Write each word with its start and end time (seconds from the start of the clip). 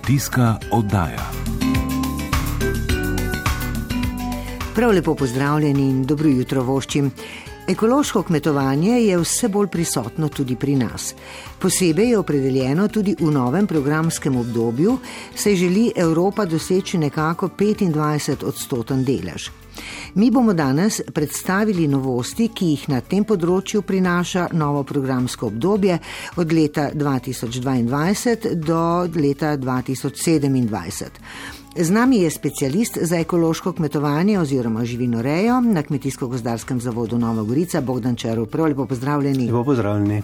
Kmetijska 0.00 0.56
oddaja. 0.70 1.30
Prav 4.74 4.90
lepo 4.90 5.14
pozdravljeni 5.14 5.82
in 5.82 6.06
dobro 6.06 6.28
jutro 6.28 6.62
voščim. 6.62 7.10
Ekološko 7.68 8.22
kmetovanje 8.22 8.96
je 9.02 9.18
vse 9.18 9.48
bolj 9.48 9.68
prisotno 9.68 10.28
tudi 10.28 10.56
pri 10.56 10.76
nas. 10.76 11.14
Posebej 11.58 12.10
je 12.10 12.18
opredeljeno 12.18 12.88
tudi 12.88 13.16
v 13.20 13.30
novem 13.30 13.66
programskem 13.66 14.36
obdobju, 14.36 14.98
saj 15.34 15.56
želi 15.56 15.92
Evropa 15.96 16.44
doseči 16.44 16.98
nekako 16.98 17.48
25 17.58 18.44
odstoten 18.44 19.04
delež. 19.04 19.50
Mi 20.14 20.30
bomo 20.30 20.52
danes 20.52 21.00
predstavili 21.14 21.88
novosti, 21.88 22.50
ki 22.54 22.72
jih 22.74 22.88
na 22.88 23.00
tem 23.00 23.24
področju 23.24 23.82
prinaša 23.82 24.48
novo 24.52 24.82
programsko 24.82 25.46
obdobje 25.46 25.98
od 26.36 26.52
leta 26.52 26.90
2022 26.94 28.54
do 28.54 29.08
leta 29.14 29.56
2027. 29.56 31.59
Z 31.76 31.90
nami 31.90 32.16
je 32.16 32.30
specialist 32.30 32.98
za 33.00 33.16
ekološko 33.16 33.72
kmetovanje 33.72 34.38
oziroma 34.38 34.84
živinorejo 34.84 35.60
na 35.60 35.82
Kmetijsko-gozdarskem 35.82 36.80
zavodu 36.80 37.18
Nova 37.18 37.42
Gorica, 37.42 37.80
Bogdan 37.80 38.16
Čarov. 38.16 38.46
Prav 38.46 38.66
lepo 38.66 38.86
pozdravljeni. 38.86 39.46
Lepo 39.46 39.64
pozdravljeni. 39.64 40.22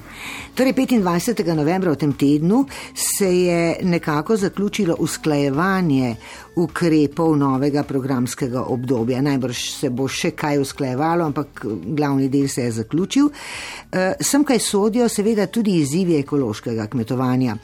Torej, 0.54 0.72
25. 0.72 1.54
novembra 1.54 1.92
v 1.92 1.96
tem 1.96 2.12
tednu 2.12 2.64
se 2.94 3.38
je 3.40 3.78
nekako 3.82 4.36
zaključilo 4.36 4.96
usklajevanje 4.98 6.16
ukrepov 6.56 7.36
novega 7.36 7.82
programskega 7.82 8.62
obdobja. 8.62 9.22
Najbrž 9.22 9.70
se 9.70 9.90
bo 9.90 10.08
še 10.08 10.30
kaj 10.30 10.58
usklajevalo, 10.58 11.24
ampak 11.24 11.64
glavni 11.86 12.28
del 12.28 12.48
se 12.48 12.66
je 12.66 12.72
zaključil. 12.72 13.30
Eh, 13.92 14.12
sem 14.20 14.44
kaj 14.44 14.58
sodijo 14.58 15.08
seveda 15.08 15.46
tudi 15.46 15.78
izzivi 15.78 16.18
ekološkega 16.18 16.86
kmetovanja 16.86 17.56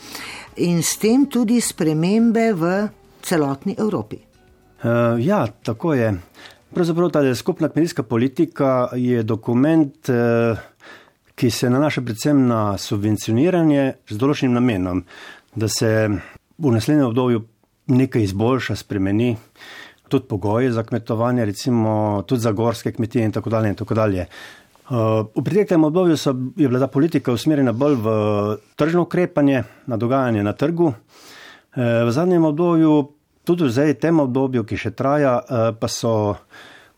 in 0.57 0.83
s 0.83 0.97
tem 0.97 1.27
tudi 1.27 1.61
spremembe 1.61 2.52
v 2.52 2.89
celotni 3.23 3.76
Evropi. 3.78 4.16
Uh, 4.82 5.18
ja, 5.18 5.46
tako 5.62 5.95
je. 5.95 6.15
Pravzaprav 6.74 7.10
ta 7.10 7.34
skupna 7.34 7.68
kmetijska 7.68 8.02
politika 8.02 8.88
je 8.96 9.23
dokument, 9.23 10.09
uh, 10.09 10.59
ki 11.34 11.50
se 11.50 11.70
nanaša 11.70 12.02
predvsem 12.02 12.46
na 12.46 12.78
subvencioniranje 12.78 13.93
z 14.09 14.18
določenim 14.18 14.54
namenom, 14.54 15.04
da 15.54 15.68
se 15.68 16.09
v 16.59 16.73
naslednjem 16.73 17.06
obdobju 17.06 17.45
nekaj 17.93 18.23
izboljša, 18.23 18.76
spremeni 18.76 19.37
tudi 20.12 20.28
pogoje 20.28 20.73
za 20.73 20.82
kmetovanje, 20.84 21.45
recimo 21.45 22.23
tudi 22.26 22.45
za 22.45 22.52
gorske 22.52 22.93
kmetije 22.93 23.24
in 23.24 23.32
tako 23.32 23.50
dalje. 23.50 23.68
In 23.68 23.78
tako 23.78 23.95
dalje. 23.95 24.26
Uh, 24.90 25.24
v 25.34 25.45
preteklem 25.45 25.84
obdobju 25.84 26.16
so, 26.16 26.34
je 26.56 26.68
bila 26.68 26.82
ta 26.82 26.87
politika 26.87 27.32
usmerjena 27.32 27.73
bolj 27.73 27.96
v 28.02 28.16
tržno 28.76 29.06
ukrepanje, 29.06 29.62
na 29.87 29.96
dogajanje 29.96 30.43
na 30.43 30.52
trgu. 30.52 30.93
V 31.76 32.10
zadnjem 32.12 32.45
obdobju, 32.45 33.12
tudi 33.45 33.70
zdaj 33.73 33.95
tem 33.95 34.20
obdobju, 34.20 34.65
ki 34.68 34.76
še 34.76 34.90
traja, 34.92 35.38
pa 35.80 35.88
so 35.88 36.37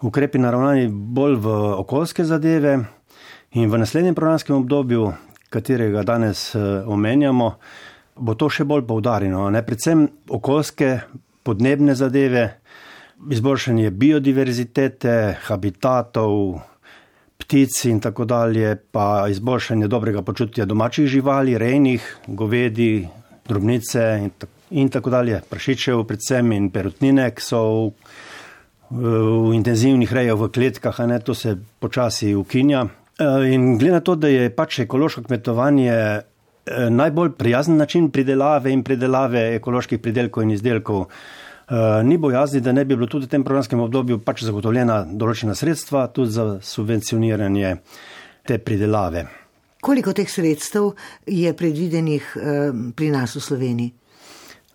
ukrepi 0.02 0.40
naravnani 0.42 0.88
bolj 0.90 1.36
v 1.44 1.52
okoljske 1.78 2.26
zadeve 2.26 2.80
in 3.54 3.70
v 3.70 3.78
naslednjem 3.78 4.16
programskem 4.18 4.56
obdobju, 4.58 5.12
katerega 5.54 6.02
danes 6.02 6.50
omenjamo, 6.58 7.52
bo 8.18 8.34
to 8.34 8.50
še 8.50 8.66
bolj 8.66 8.82
poudarjeno. 8.88 9.46
Ne? 9.54 9.62
Predvsem 9.62 10.08
okoljske, 10.34 10.90
podnebne 11.46 11.94
zadeve, 11.94 12.48
izboljšanje 13.30 13.92
biodiverzitete, 13.94 15.14
habitatov, 15.46 16.58
ptic 17.38 17.78
in 17.92 18.00
tako 18.02 18.26
dalje, 18.26 18.74
pa 18.90 19.28
izboljšanje 19.30 19.86
dobrega 19.86 20.26
počutja 20.26 20.66
domačih 20.66 21.06
živali, 21.06 21.54
rejnih, 21.58 22.02
govedi, 22.26 23.06
drobnice 23.46 24.02
in 24.22 24.34
tako 24.34 24.53
in 24.70 24.88
tako 24.88 25.10
dalje, 25.10 25.40
prašičev, 25.50 26.04
predvsem 26.08 26.52
in 26.52 26.70
perutnine, 26.72 27.28
ki 27.36 27.42
so 27.42 27.62
v, 28.90 29.14
v 29.50 29.54
intenzivnih 29.56 30.12
rejah 30.12 30.38
v 30.38 30.50
kletkah, 30.52 31.00
ne, 31.08 31.18
to 31.20 31.34
se 31.34 31.56
počasi 31.80 32.34
ukinja. 32.34 32.86
E, 33.18 33.26
in 33.54 33.76
glede 33.78 33.98
na 33.98 34.00
to, 34.00 34.16
da 34.16 34.28
je 34.28 34.50
pač 34.54 34.80
ekološko 34.84 35.24
kmetovanje 35.28 35.92
e, 35.92 36.22
najbolj 36.90 37.34
prijazen 37.38 37.76
način 37.76 38.10
pridelave 38.10 38.72
in 38.72 38.82
predelave 38.82 39.54
ekoloških 39.60 40.00
pridelkov 40.02 40.42
in 40.42 40.54
izdelkov, 40.56 41.06
e, 41.06 42.02
ni 42.04 42.18
bojazni, 42.18 42.60
da 42.60 42.72
ne 42.72 42.84
bi 42.84 42.96
bilo 42.96 43.06
tudi 43.06 43.26
v 43.26 43.36
tem 43.36 43.44
programskem 43.44 43.80
obdobju 43.80 44.20
pač 44.24 44.44
zagotovljena 44.48 45.04
določena 45.12 45.54
sredstva 45.54 46.08
tudi 46.08 46.34
za 46.34 46.48
subvencioniranje 46.62 47.76
te 48.44 48.58
pridelave. 48.58 49.26
Koliko 49.84 50.14
teh 50.16 50.28
sredstev 50.30 50.94
je 51.28 51.50
predvidenih 51.52 52.30
pri 52.96 53.10
nas 53.12 53.34
v 53.36 53.42
Sloveniji? 53.44 53.92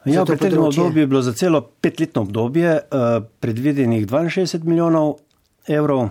Ja, 0.06 0.24
v 0.24 0.32
preteklem 0.32 0.64
obdobju 0.64 1.02
je 1.02 1.08
bilo 1.08 1.22
za 1.22 1.34
celo 1.34 1.62
petletno 1.62 2.22
obdobje 2.22 2.74
uh, 2.74 3.24
predvidenih 3.40 4.08
62 4.08 4.64
milijonov 4.64 5.16
evrov 5.68 6.00
uh, 6.00 6.10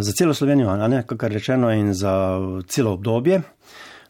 za 0.00 0.12
celo 0.12 0.34
Slovenijo, 0.34 0.76
ne, 0.88 1.04
kar 1.06 1.30
rečeno, 1.30 1.70
in 1.70 1.94
za 1.94 2.38
celo 2.68 2.92
obdobje. 2.92 3.42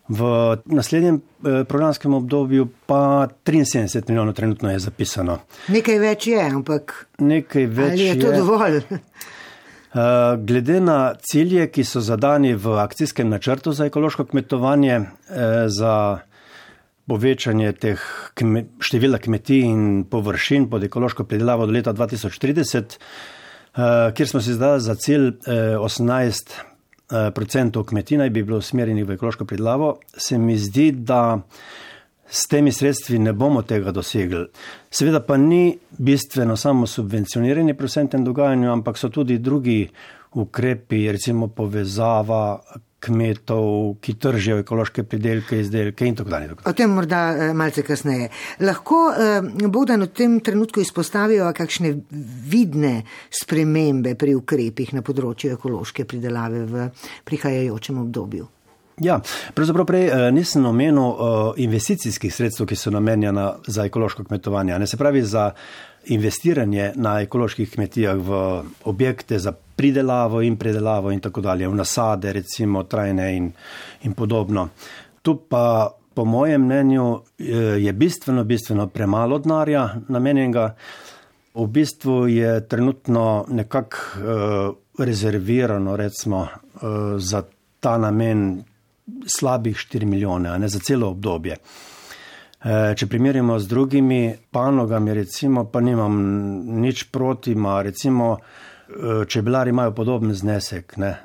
V 0.08 0.56
naslednjem 0.64 1.20
uh, 1.20 1.64
programskem 1.68 2.14
obdobju 2.14 2.68
pa 2.86 3.28
73 3.44 4.08
milijonov 4.08 4.34
trenutno 4.34 4.70
je 4.70 4.78
zapisano. 4.78 5.38
Nekaj 5.68 5.98
več 5.98 6.26
je, 6.26 6.40
ampak. 6.40 7.06
Nekaj 7.18 7.66
več 7.66 8.00
je. 8.00 8.06
Je 8.06 8.20
to 8.20 8.32
dovolj? 8.32 8.80
Uh, 9.92 10.40
glede 10.40 10.80
na 10.80 11.14
cilje, 11.20 11.66
ki 11.68 11.84
so 11.84 12.00
zadani 12.00 12.54
v 12.56 12.78
akcijskem 12.80 13.28
načrtu 13.28 13.72
za 13.76 13.86
ekološko 13.92 14.24
kmetovanje, 14.24 14.98
uh, 14.98 15.06
za 15.68 16.24
povečanje 17.06 17.72
teh 17.72 18.02
kme, 18.38 18.64
števila 18.80 19.18
kmetij 19.18 19.64
in 19.66 20.04
površin 20.10 20.68
pod 20.70 20.84
ekološko 20.84 21.24
pridelavo 21.24 21.66
do 21.66 21.72
leta 21.72 21.92
2030, 21.92 22.98
uh, 23.76 24.12
kjer 24.14 24.28
smo 24.28 24.40
si 24.40 24.54
zdali 24.54 24.80
za 24.80 24.94
cilj 24.94 25.28
uh, 25.28 25.82
18 25.82 26.54
uh, 27.74 27.86
kmetij 27.86 28.18
naj 28.18 28.30
bi 28.30 28.42
bilo 28.42 28.58
usmerjenih 28.58 29.06
v 29.06 29.16
ekološko 29.18 29.44
pridelavo, 29.44 29.96
se 30.16 30.38
mi 30.38 30.58
zdi, 30.58 30.90
da 30.92 31.40
s 32.32 32.46
temi 32.48 32.72
sredstvi 32.72 33.18
ne 33.18 33.32
bomo 33.32 33.62
tega 33.62 33.92
dosegli. 33.92 34.46
Seveda 34.90 35.20
pa 35.20 35.36
ni 35.36 35.78
bistveno 35.98 36.56
samo 36.56 36.86
subvencioniranje 36.86 37.74
pri 37.74 37.86
vsem 37.86 38.08
tem 38.08 38.24
dogajanju, 38.24 38.70
ampak 38.72 38.98
so 38.98 39.10
tudi 39.12 39.38
drugi 39.38 39.88
ukrepi, 40.32 41.10
recimo 41.12 41.48
povezava 41.48 42.60
kmetov, 43.02 43.96
ki 44.02 44.14
tržijo 44.20 44.60
ekološke 44.62 45.04
pridelke, 45.08 45.58
izdelke 45.60 46.06
in 46.06 46.16
tako 46.18 46.30
dalje. 46.30 46.56
O 46.68 46.72
tem 46.76 46.94
morda 46.94 47.22
eh, 47.32 47.52
malce 47.56 47.84
kasneje. 47.86 48.30
Lahko 48.62 49.02
eh, 49.12 49.68
Bogdan 49.68 50.06
v 50.06 50.10
tem 50.14 50.38
trenutku 50.44 50.82
izpostavijo 50.82 51.50
kakšne 51.56 51.94
vidne 52.52 52.94
spremembe 53.30 54.14
pri 54.18 54.36
ukrepih 54.38 54.94
na 54.96 55.04
področju 55.06 55.56
ekološke 55.56 56.06
pridelave 56.08 56.64
v 56.70 56.88
prihajajočem 57.28 58.02
obdobju. 58.06 58.48
Ja, 59.02 59.18
pravzaprav 59.56 59.88
prej 59.88 60.08
eh, 60.08 60.26
nisem 60.34 60.66
omenil 60.68 61.56
investicijskih 61.62 62.34
sredstev, 62.34 62.68
ki 62.70 62.78
so 62.78 62.92
namenjena 62.94 63.54
za 63.66 63.88
ekološko 63.88 64.28
kmetovanje. 64.28 64.78
Ne 64.78 64.86
se 64.86 65.00
pravi 65.00 65.24
za 65.26 65.50
investiranje 66.06 66.92
na 66.94 67.20
ekoloških 67.20 67.70
kmetijah 67.70 68.16
v 68.16 68.62
objekte 68.84 69.38
za 69.38 69.52
pridelavo 69.52 70.42
in 70.42 70.56
predelavo 70.56 71.10
in 71.10 71.20
tako 71.20 71.40
dalje, 71.40 71.68
v 71.68 71.74
nasade, 71.74 72.32
recimo 72.32 72.82
trajne 72.82 73.36
in, 73.36 73.52
in 74.02 74.12
podobno. 74.12 74.68
Tu 75.22 75.36
pa, 75.48 75.90
po 76.14 76.24
mojem 76.24 76.64
mnenju, 76.64 77.20
je 77.78 77.92
bistveno, 77.92 78.44
bistveno 78.44 78.86
premalo 78.86 79.38
denarja 79.38 79.88
namenjenega. 80.08 80.74
V 81.54 81.66
bistvu 81.66 82.28
je 82.28 82.68
trenutno 82.68 83.44
nekako 83.48 83.96
uh, 83.96 85.04
rezervirano, 85.04 85.96
recimo, 85.96 86.40
uh, 86.40 86.80
za 87.16 87.42
ta 87.80 87.98
namen 87.98 88.64
slabih 89.26 89.76
4 89.76 90.04
milijone, 90.04 90.58
ne 90.58 90.68
za 90.68 90.78
celo 90.78 91.10
obdobje. 91.10 91.52
Eh, 91.52 91.91
če 92.62 93.06
primerjamo 93.10 93.58
z 93.58 93.66
drugimi 93.66 94.34
panogami, 94.50 95.14
recimo, 95.14 95.64
pa 95.64 95.80
nimam 95.80 96.14
nič 96.80 97.08
proti, 97.10 97.54
ma 97.54 97.80
recimo, 97.82 98.36
eh, 98.38 99.24
čebelari 99.26 99.70
imajo 99.70 99.90
podoben 99.90 100.34
znesek. 100.34 100.96
Ne? 100.96 101.16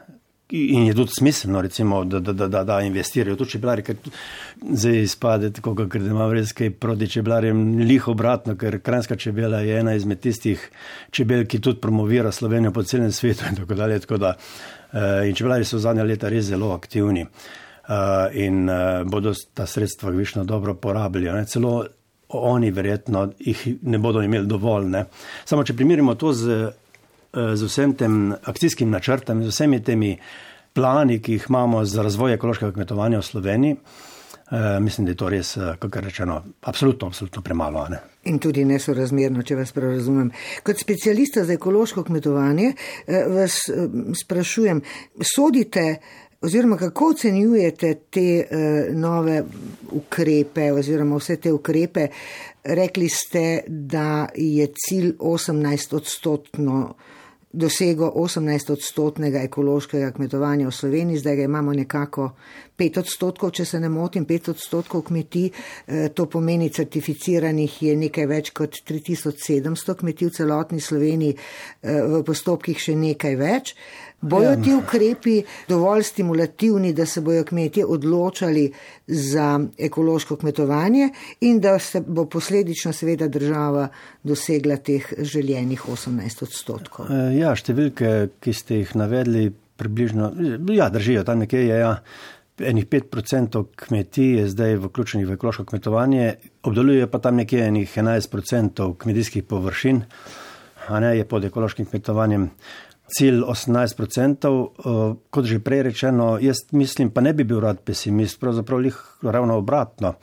In 0.49 0.85
je 0.87 0.93
tudi 0.95 1.11
smiselno, 1.11 1.61
recimo, 1.61 2.05
da, 2.05 2.19
da, 2.19 2.47
da, 2.47 2.63
da, 2.63 2.79
investirajo 2.81 3.35
tudi 3.35 3.51
čebelari, 3.51 3.83
ker 3.83 3.97
zdaj 4.63 5.01
izpade 5.03 5.51
tako, 5.53 5.75
ker 5.75 6.01
ima 6.01 6.29
res 6.31 6.55
kaj 6.55 6.71
proti 6.79 7.09
čebelarjem, 7.11 7.83
liho 7.83 8.15
obratno, 8.15 8.55
ker 8.55 8.79
kranska 8.79 9.19
čebela 9.19 9.59
je 9.59 9.77
ena 9.79 9.93
izmed 9.93 10.23
tistih 10.23 10.63
čebel, 11.11 11.45
ki 11.45 11.59
tudi 11.59 11.83
promovira 11.83 12.31
Slovenijo 12.31 12.71
po 12.71 12.83
celem 12.83 13.11
svetu 13.11 13.45
in 13.51 13.59
tako 13.59 13.75
dalje. 13.75 13.99
Tako 14.07 14.17
da, 14.17 14.33
eh, 14.93 15.27
in 15.29 15.35
čebelari 15.35 15.67
so 15.67 15.83
zadnja 15.83 16.07
leta 16.07 16.31
res 16.31 16.47
zelo 16.47 16.71
aktivni. 16.73 17.27
Eh, 17.27 17.66
in 18.33 18.69
uh, 18.69 19.03
bodo 19.07 19.33
ta 19.53 19.65
sredstva 19.65 20.09
višno 20.09 20.43
dobro 20.43 20.73
porabili. 20.73 21.31
Ne? 21.31 21.45
Celo 21.45 21.85
oni 22.29 22.71
verjetno 22.71 23.31
jih 23.39 23.67
ne 23.81 23.97
bodo 23.97 24.21
imeli 24.21 24.47
dovolj. 24.47 24.89
Ne? 24.91 25.05
Samo 25.45 25.63
če 25.63 25.75
primerjamo 25.75 26.15
to 26.15 26.33
z, 26.33 26.57
uh, 26.67 27.53
z 27.55 27.69
vsem 27.69 27.95
tem 27.95 28.35
akcijskim 28.43 28.91
načrtom, 28.91 29.43
z 29.43 29.55
vsemi 29.55 29.79
temi 29.83 30.17
plani, 30.73 31.21
ki 31.23 31.39
jih 31.39 31.47
imamo 31.49 31.85
za 31.85 32.03
razvoj 32.03 32.37
ekološkega 32.37 32.75
kmetovanja 32.75 33.23
v 33.23 33.31
Sloveniji, 33.31 33.79
Uh, 34.47 34.79
mislim, 34.79 35.03
da 35.05 35.11
je 35.11 35.15
to 35.19 35.29
res, 35.29 35.49
kako 35.79 35.99
rečeno, 35.99 36.37
absolutno, 36.61 37.07
absolutno 37.07 37.41
premalo. 37.43 37.81
Ne? 37.91 37.97
In 38.31 38.37
tudi 38.39 38.63
nesorazmerno, 38.65 39.43
če 39.43 39.57
vas 39.59 39.73
prav 39.75 39.91
razumem. 39.97 40.29
Kot 40.63 40.79
specialista 40.79 41.43
za 41.43 41.57
ekološko 41.57 42.05
kmetovanje 42.07 42.69
vas 43.35 43.57
sprašujem, 44.21 44.79
sodite 45.35 45.83
oziroma 46.41 46.77
kako 46.77 47.09
ocenjujete 47.09 47.93
te 48.09 48.47
nove 48.93 49.43
ukrepe 49.91 50.71
oziroma 50.71 51.17
vse 51.17 51.35
te 51.35 51.51
ukrepe? 51.53 52.07
Rekli 52.63 53.09
ste, 53.09 53.63
da 53.67 54.27
je 54.35 54.67
cilj 54.75 55.13
18 55.19 55.95
odstotno 55.95 56.95
dosego 57.51 58.11
18 58.15 58.71
odstotnega 58.71 59.39
ekološkega 59.39 60.11
kmetovanja 60.11 60.67
v 60.67 60.71
Sloveniji, 60.71 61.17
zdaj 61.17 61.35
ga 61.35 61.43
imamo 61.43 61.73
nekako 61.73 62.31
5 62.77 63.00
odstotkov, 63.00 63.51
če 63.57 63.65
se 63.65 63.79
ne 63.79 63.89
motim, 63.89 64.25
5 64.25 64.51
odstotkov 64.53 65.07
kmetij, 65.09 65.50
eh, 65.50 66.09
to 66.13 66.25
pomeni 66.25 66.69
certificiranih 66.69 67.81
je 67.83 67.95
nekaj 67.95 68.27
več 68.29 68.51
kot 68.53 68.81
3700 68.85 69.95
kmetij 69.97 70.27
v 70.27 70.35
celotni 70.35 70.81
Sloveniji, 70.81 71.35
eh, 71.35 72.01
v 72.01 72.24
postopkih 72.24 72.77
še 72.77 72.95
nekaj 72.95 73.35
več. 73.35 73.75
Bojo 74.21 74.50
ja. 74.50 74.62
ti 74.62 74.74
ukrepi 74.74 75.44
dovolj 75.69 76.03
stimulativni, 76.03 76.94
da 76.94 77.06
se 77.06 77.21
bojo 77.21 77.44
kmetje 77.45 77.85
odločali 77.85 78.71
za 79.07 79.59
ekološko 79.77 80.35
kmetovanje 80.41 81.09
in 81.41 81.59
da 81.59 81.80
se 81.80 82.01
bo 82.01 82.25
posledično 82.25 82.94
seveda 82.94 83.27
država 83.27 83.88
dosegla 84.23 84.77
teh 84.77 85.13
željenih 85.18 85.85
18 85.85 86.44
odstotkov? 86.44 87.12
Eh, 87.12 87.38
ja, 87.38 87.53
številke, 87.56 88.30
ki 88.41 88.53
ste 88.53 88.81
jih 88.81 88.95
navedli, 88.97 89.51
približno, 89.77 90.31
ja, 90.73 90.89
držijo, 90.89 91.23
tam 91.23 91.45
nekje 91.45 91.68
je. 91.68 91.77
Ja. 91.77 91.94
Enih 92.59 92.88
5% 92.89 93.63
kmetij 93.75 94.31
je 94.39 94.48
zdaj 94.50 94.75
vključenih 94.81 95.27
v 95.27 95.36
ekološko 95.38 95.65
kmetovanje, 95.65 96.36
obdeluje 96.63 97.07
pa 97.07 97.19
tam 97.19 97.36
nekje 97.36 97.68
enih 97.68 97.98
11% 97.98 98.98
kmetijskih 98.98 99.44
površin, 99.44 100.01
a 100.88 101.00
ne 101.00 101.18
je 101.18 101.25
pod 101.25 101.45
ekološkim 101.45 101.86
kmetovanjem 101.86 102.50
cilj 103.07 103.42
18%, 103.42 104.48
uh, 104.50 105.15
kot 105.30 105.45
že 105.45 105.59
prej 105.63 105.83
rečeno, 105.92 106.38
jaz 106.42 106.65
mislim, 106.71 107.12
pa 107.12 107.21
ne 107.21 107.33
bi 107.33 107.44
bil 107.44 107.59
rad 107.59 107.80
pesimist, 107.80 108.39
pravzaprav 108.39 108.83
jih 108.86 108.98
ravno 109.21 109.57
obratno. 109.57 110.15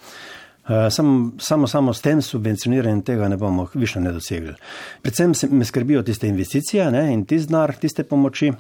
Uh, 0.65 0.89
sam, 0.91 1.33
samo, 1.39 1.67
samo 1.67 1.93
s 1.95 2.01
tem 2.01 2.23
subvencioniranjem 2.23 3.03
tega 3.03 3.29
ne 3.29 3.37
bomo 3.37 3.67
više 3.75 4.01
ne 4.01 4.13
dosegli. 4.13 4.55
Predvsem 5.03 5.35
se 5.35 5.49
me 5.51 5.65
skrbijo 5.65 6.03
tiste 6.03 6.29
investicije 6.29 6.91
ne, 6.91 7.13
in 7.13 7.25
ti 7.25 7.39
znar, 7.39 7.75
tiste 7.77 8.05
pomoči. 8.05 8.53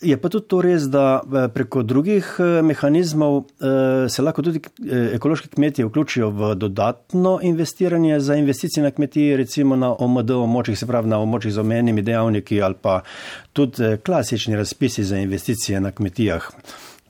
Je 0.00 0.16
pa 0.16 0.28
tudi 0.32 0.46
to 0.48 0.62
res, 0.64 0.86
da 0.88 1.20
eh, 1.20 1.48
preko 1.52 1.82
drugih 1.84 2.24
eh, 2.40 2.62
mehanizmov 2.64 3.42
eh, 3.60 4.08
se 4.08 4.22
lahko 4.24 4.42
tudi 4.42 4.62
ekološki 5.12 5.50
kmetje 5.52 5.84
vključijo 5.84 6.30
v 6.30 6.54
dodatno 6.54 7.34
investiranje 7.42 8.20
za 8.20 8.36
investicije 8.40 8.84
na 8.84 8.90
kmetiji, 8.90 9.36
recimo 9.36 9.76
na 9.76 9.92
OMD 9.92 10.30
območjih, 10.30 10.78
se 10.78 10.88
pravi 10.88 11.12
na 11.12 11.20
območjih 11.20 11.52
z 11.52 11.60
omenjenimi 11.60 12.02
dejavniki 12.02 12.62
ali 12.62 12.80
pa 12.80 13.02
tudi 13.52 13.98
klasični 14.04 14.56
razpisi 14.56 15.04
za 15.04 15.20
investicije 15.20 15.80
na 15.80 15.92
kmetijah, 15.92 16.48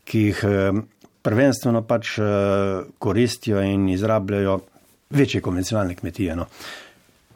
ki 0.04 0.26
jih 0.26 0.44
prvenstveno 1.22 1.82
pač 1.86 2.16
koristijo 2.98 3.62
in 3.62 3.88
izrabljajo 3.88 4.60
večje 5.10 5.40
konvencionalne 5.40 5.94
kmetije. 5.94 6.36
No. 6.36 6.46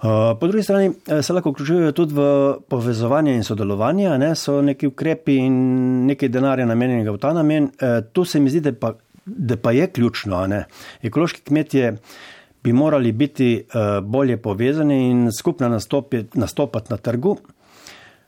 Eh, 0.03 0.35
po 0.41 0.47
drugi 0.47 0.63
strani 0.63 0.93
eh, 1.07 1.23
se 1.23 1.33
lahko 1.33 1.51
vključujejo 1.51 1.93
tudi 1.93 2.15
v 2.15 2.55
povezovanje 2.69 3.35
in 3.35 3.45
sodelovanje, 3.45 4.19
ne? 4.19 4.35
so 4.35 4.61
neki 4.63 4.87
ukrepi 4.87 5.37
in 5.37 5.55
nekaj 6.07 6.29
denarja 6.29 6.67
namenjenega 6.67 7.15
v 7.15 7.21
ta 7.23 7.33
namen. 7.33 7.71
Eh, 7.79 8.01
tu 8.13 8.25
se 8.25 8.41
mi 8.41 8.51
zdi, 8.51 8.61
da 8.61 8.73
pa, 8.73 8.95
da 9.25 9.57
pa 9.57 9.73
je 9.73 9.87
ključno. 9.87 10.43
Ekološki 11.03 11.41
kmetje 11.47 11.97
bi 12.65 12.73
morali 12.73 13.13
biti 13.13 13.67
bolje 14.03 14.37
povezani 14.37 15.11
in 15.11 15.29
skupno 15.39 15.69
nastopati 16.35 16.91
na 16.91 16.97
trgu, 16.97 17.37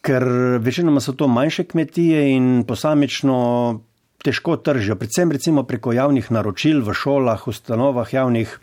ker 0.00 0.24
večinoma 0.60 1.00
so 1.00 1.12
to 1.12 1.28
manjše 1.28 1.64
kmetije 1.64 2.30
in 2.36 2.64
posamično 2.68 3.80
težko 4.24 4.56
tržijo, 4.56 4.96
predvsem 4.96 5.32
recimo 5.32 5.62
preko 5.62 5.92
javnih 5.92 6.30
naročil 6.30 6.82
v 6.84 6.94
šolah, 6.94 7.48
ustanovah 7.48 8.12
javnih 8.14 8.58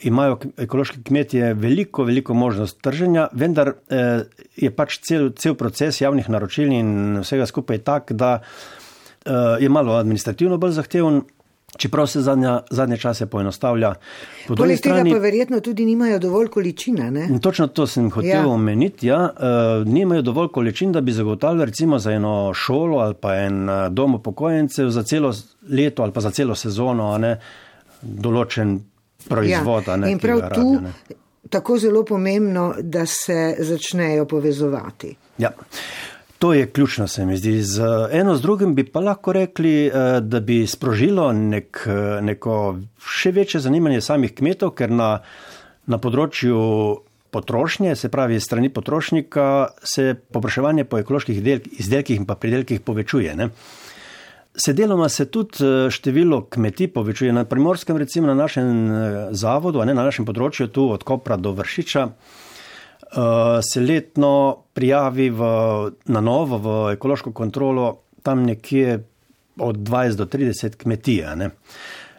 imajo 0.00 0.38
ekološki 0.56 1.02
kmetje 1.02 1.54
veliko, 1.54 2.04
veliko 2.04 2.34
možnost 2.34 2.80
trženja, 2.82 3.28
vendar 3.32 3.72
eh, 3.88 4.24
je 4.56 4.70
pač 4.70 4.98
cel, 5.04 5.30
cel 5.36 5.54
proces 5.54 6.00
javnih 6.00 6.28
naročil 6.30 6.72
in 6.72 7.22
vsega 7.22 7.46
skupaj 7.46 7.78
tak, 7.86 8.12
da 8.12 8.38
eh, 8.40 9.30
je 9.60 9.68
malo 9.68 9.96
administrativno 9.96 10.58
bolj 10.58 10.78
zahteven. 10.80 11.24
Čeprav 11.76 12.06
se 12.08 12.22
zadnja, 12.24 12.60
zadnje 12.70 12.96
čase 12.96 13.26
poenostavlja. 13.28 13.90
Po 14.46 14.54
Poleg 14.56 14.80
tega 14.80 15.02
pa 15.04 15.18
verjetno 15.20 15.58
tudi 15.60 15.84
nimajo 15.84 16.18
dovolj 16.22 16.48
količina. 16.54 17.10
Ne? 17.10 17.26
Točno 17.42 17.66
to 17.66 17.84
sem 17.86 18.06
hotel 18.10 18.30
ja. 18.30 18.48
omeniti. 18.48 19.10
Ja. 19.10 19.18
Uh, 19.28 19.84
nimajo 19.84 20.22
dovolj 20.22 20.48
količin, 20.54 20.94
da 20.94 21.02
bi 21.04 21.12
zagotavljali 21.12 21.66
recimo 21.66 21.98
za 21.98 22.14
eno 22.16 22.54
šolo 22.54 22.98
ali 22.98 23.14
pa 23.20 23.34
en 23.34 23.68
dom 23.90 24.14
upokojencev 24.14 24.88
za 24.88 25.02
celo 25.02 25.34
leto 25.68 26.02
ali 26.02 26.12
pa 26.12 26.20
za 26.20 26.30
celo 26.30 26.54
sezono 26.54 27.10
ne, 27.18 27.36
določen 28.00 28.78
proizvoda. 29.28 29.96
Ja, 29.96 30.08
in 30.08 30.18
prav 30.18 30.40
tu 30.54 30.80
je 31.08 31.16
tako 31.50 31.78
zelo 31.78 32.04
pomembno, 32.04 32.74
da 32.80 33.06
se 33.06 33.56
začnejo 33.58 34.24
povezovati. 34.24 35.16
Ja. 35.38 35.50
To 36.38 36.52
je 36.54 36.66
ključno, 36.66 37.08
se 37.08 37.26
mi 37.26 37.36
zdi. 37.36 37.62
Z 37.62 37.82
eno 38.12 38.36
z 38.36 38.42
drugim 38.42 38.74
bi 38.74 38.84
pa 38.84 39.00
lahko 39.00 39.32
rekli, 39.32 39.86
eh, 39.86 39.92
da 40.20 40.40
bi 40.40 40.66
sprožilo 40.66 41.32
nek, 41.32 41.86
eh, 41.86 42.20
neko 42.22 42.78
še 43.00 43.32
večje 43.32 43.60
zanimanje 43.60 44.00
samih 44.00 44.34
kmetov, 44.34 44.74
ker 44.76 44.90
na, 44.90 45.20
na 45.86 45.98
področju 45.98 46.58
potrošnje, 47.30 47.96
se 47.96 48.08
pravi 48.08 48.40
strani 48.40 48.68
potrošnika, 48.68 49.66
se 49.82 50.14
popraševanje 50.32 50.84
po 50.84 50.98
ekoloških 50.98 51.40
izdelkih 51.78 52.16
in 52.16 52.26
pa 52.26 52.34
pridelkih 52.34 52.80
povečuje. 52.80 53.36
Ne? 53.36 53.50
Se 54.58 54.72
deloma 54.72 55.08
se 55.08 55.26
tudi 55.26 55.64
eh, 55.64 55.90
število 55.90 56.46
kmetij 56.50 56.88
povečuje. 56.88 57.32
Na 57.32 57.44
primorskem, 57.44 57.96
recimo 57.96 58.26
na 58.26 58.34
našem 58.34 58.90
eh, 58.90 59.28
zavodu, 59.30 59.84
ne, 59.84 59.94
na 59.94 60.06
našem 60.06 60.24
področju, 60.24 60.70
tu 60.72 60.88
od 60.94 61.04
Kopra 61.04 61.36
do 61.36 61.52
Vršiča, 61.52 62.06
eh, 62.06 63.60
se 63.60 63.84
letno 63.84 64.32
prijavi 64.72 65.28
v, 65.30 65.50
na 66.08 66.24
novo 66.24 66.58
v 66.58 66.78
ekološko 66.96 67.34
kontrolo 67.36 67.98
tam 68.24 68.42
nekje 68.48 69.02
od 69.60 69.76
20 69.76 70.16
do 70.16 70.24
30 70.24 70.80
kmetij. 70.80 71.22
Ne. 71.36 71.52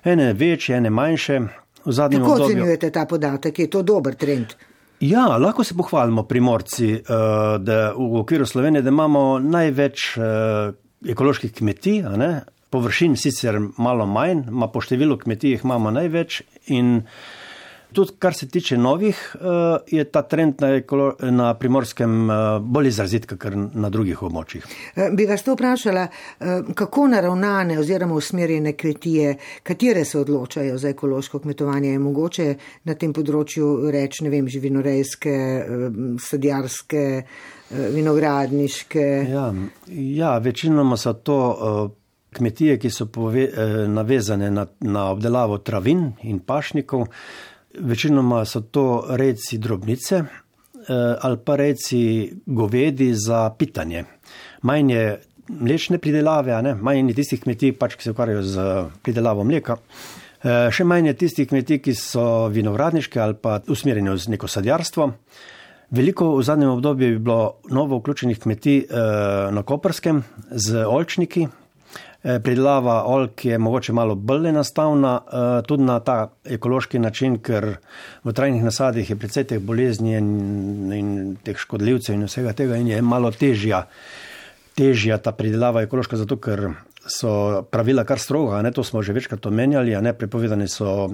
Ene 0.05 0.31
večje, 0.33 0.77
ene 0.77 0.93
manjše. 0.93 1.41
Kako 1.87 2.33
ocenjujete 2.33 2.91
ta 2.91 3.05
podatek? 3.05 3.59
Je 3.59 3.69
to 3.69 3.81
dober 3.81 4.15
trend? 4.15 4.53
Ja, 4.99 5.37
lahko 5.37 5.63
se 5.63 5.75
pohvalimo 5.77 6.23
primorci, 6.23 7.03
da 7.59 7.77
v 7.93 8.19
okviru 8.19 8.45
Slovenije, 8.45 8.81
da 8.81 8.89
imamo 8.89 9.39
največ 9.39 10.17
ekoloških 11.05 11.53
kmetij, 11.53 12.03
površin 12.69 13.15
sicer 13.15 13.59
malo 13.77 14.05
manj, 14.05 14.47
ma 14.49 14.67
po 14.71 14.81
številu 14.81 15.17
kmetij 15.17 15.57
jih 15.57 15.67
imamo 15.67 15.91
največ. 15.91 16.41
Tudi, 17.93 18.11
kar 18.19 18.33
se 18.35 18.49
tiče 18.49 18.77
novih, 18.77 19.35
eh, 19.35 19.77
je 19.87 20.03
ta 20.03 20.21
trend 20.21 20.59
na, 20.61 20.81
na 21.31 21.53
primorskem 21.53 22.29
eh, 22.29 22.35
bolj 22.61 22.87
izrazit, 22.87 23.25
kot 23.25 23.45
na 23.73 23.89
drugih 23.89 24.21
območjih. 24.21 24.65
Eh, 24.95 25.09
bi 25.15 25.25
vas 25.25 25.43
to 25.43 25.55
vprašala, 25.55 26.07
kako 26.75 27.07
naravnane 27.07 27.79
oziroma 27.79 28.15
usmerjene 28.15 28.73
kmetije, 28.77 29.37
katere 29.63 30.05
se 30.05 30.19
odločajo 30.19 30.77
za 30.77 30.89
ekološko 30.89 31.39
kmetovanje, 31.39 31.91
je 31.95 31.99
mogoče 31.99 32.47
na 32.83 32.95
tem 32.99 33.13
področju 33.13 33.91
reči, 33.91 34.25
ne 34.27 34.33
vem, 34.35 34.47
živinorejske, 34.51 35.37
sadjarske, 36.19 37.05
vinogradniške? 37.69 39.05
Ja, 39.29 39.53
ja 39.87 40.37
večinoma 40.37 40.97
so 40.97 41.13
to 41.13 41.39
kmetije, 42.33 42.77
ki 42.79 42.89
so 42.89 43.05
pove, 43.05 43.47
navezane 43.87 44.51
na, 44.51 44.65
na 44.79 45.09
obdelavo 45.11 45.57
travin 45.57 46.11
in 46.23 46.39
pašnikov. 46.39 47.07
Večinoma 47.79 48.45
so 48.45 48.61
to 48.61 49.05
reci 49.09 49.57
drobnice 49.57 50.15
eh, 50.15 51.15
ali 51.21 51.37
pa 51.45 51.55
reci 51.55 52.33
govedi 52.45 53.13
za 53.13 53.49
pitanje. 53.57 54.03
Manj 54.61 54.93
je 54.93 55.19
mlečne 55.47 55.97
pridelave, 55.97 56.73
manj 56.81 57.09
je 57.09 57.13
tistih 57.13 57.41
kmetij, 57.41 57.73
pač, 57.79 57.95
ki 57.95 58.03
se 58.03 58.11
ukvarjajo 58.11 58.43
z 58.43 58.63
pridelavo 59.03 59.43
mleka. 59.43 59.77
Še 60.43 60.85
manj 60.85 61.07
je 61.09 61.13
tistih 61.17 61.47
kmetij, 61.49 61.79
ki 61.83 61.93
so 61.97 62.47
vinogradniške 62.53 63.19
ali 63.19 63.37
pa 63.41 63.57
usmerjene 63.67 64.13
v 64.13 64.33
neko 64.35 64.47
sadjarstvo. 64.47 65.11
Veliko 65.91 66.35
v 66.35 66.43
zadnjem 66.43 66.69
obdobju 66.69 67.11
je 67.11 67.19
bilo 67.19 67.53
novo 67.69 67.97
vključenih 67.97 68.39
kmetij 68.39 68.77
eh, 68.77 68.85
na 69.51 69.63
Koperskem 69.63 70.23
z 70.51 70.85
olčniki, 70.85 71.47
Eh, 72.23 72.39
pridelava 72.43 73.03
oljk 73.05 73.45
je 73.45 73.57
mogoče 73.57 73.93
malo 73.93 74.15
bolj 74.15 74.49
enostavna, 74.49 75.21
eh, 75.21 75.61
tudi 75.67 75.83
na 75.83 75.99
ta 75.99 76.31
ekološki 76.45 76.99
način, 76.99 77.37
ker 77.37 77.75
v 78.23 78.33
trajnih 78.33 78.63
nasadih 78.63 79.09
je 79.09 79.15
precej 79.15 79.43
teh 79.43 79.59
bolezni 79.59 80.17
in, 80.17 80.93
in 80.93 81.37
teh 81.43 81.57
škodljivcev 81.57 82.15
in 82.15 82.25
vsega 82.25 82.53
tega 82.53 82.75
in 82.81 82.87
je 82.87 83.01
malo 83.01 83.31
težja, 83.31 83.85
težja 84.75 85.17
ta 85.17 85.31
pridelava 85.31 85.85
ekološka, 85.85 86.17
zato 86.17 86.35
ker 86.35 86.71
so 87.07 87.63
pravila 87.71 88.03
kar 88.03 88.19
stroga, 88.19 88.61
ne, 88.61 88.71
to 88.71 88.83
smo 88.83 89.01
že 89.01 89.13
večkrat 89.13 89.45
omenjali, 89.45 89.95
ne 90.01 90.13
prepovedani 90.13 90.67
so 90.67 91.09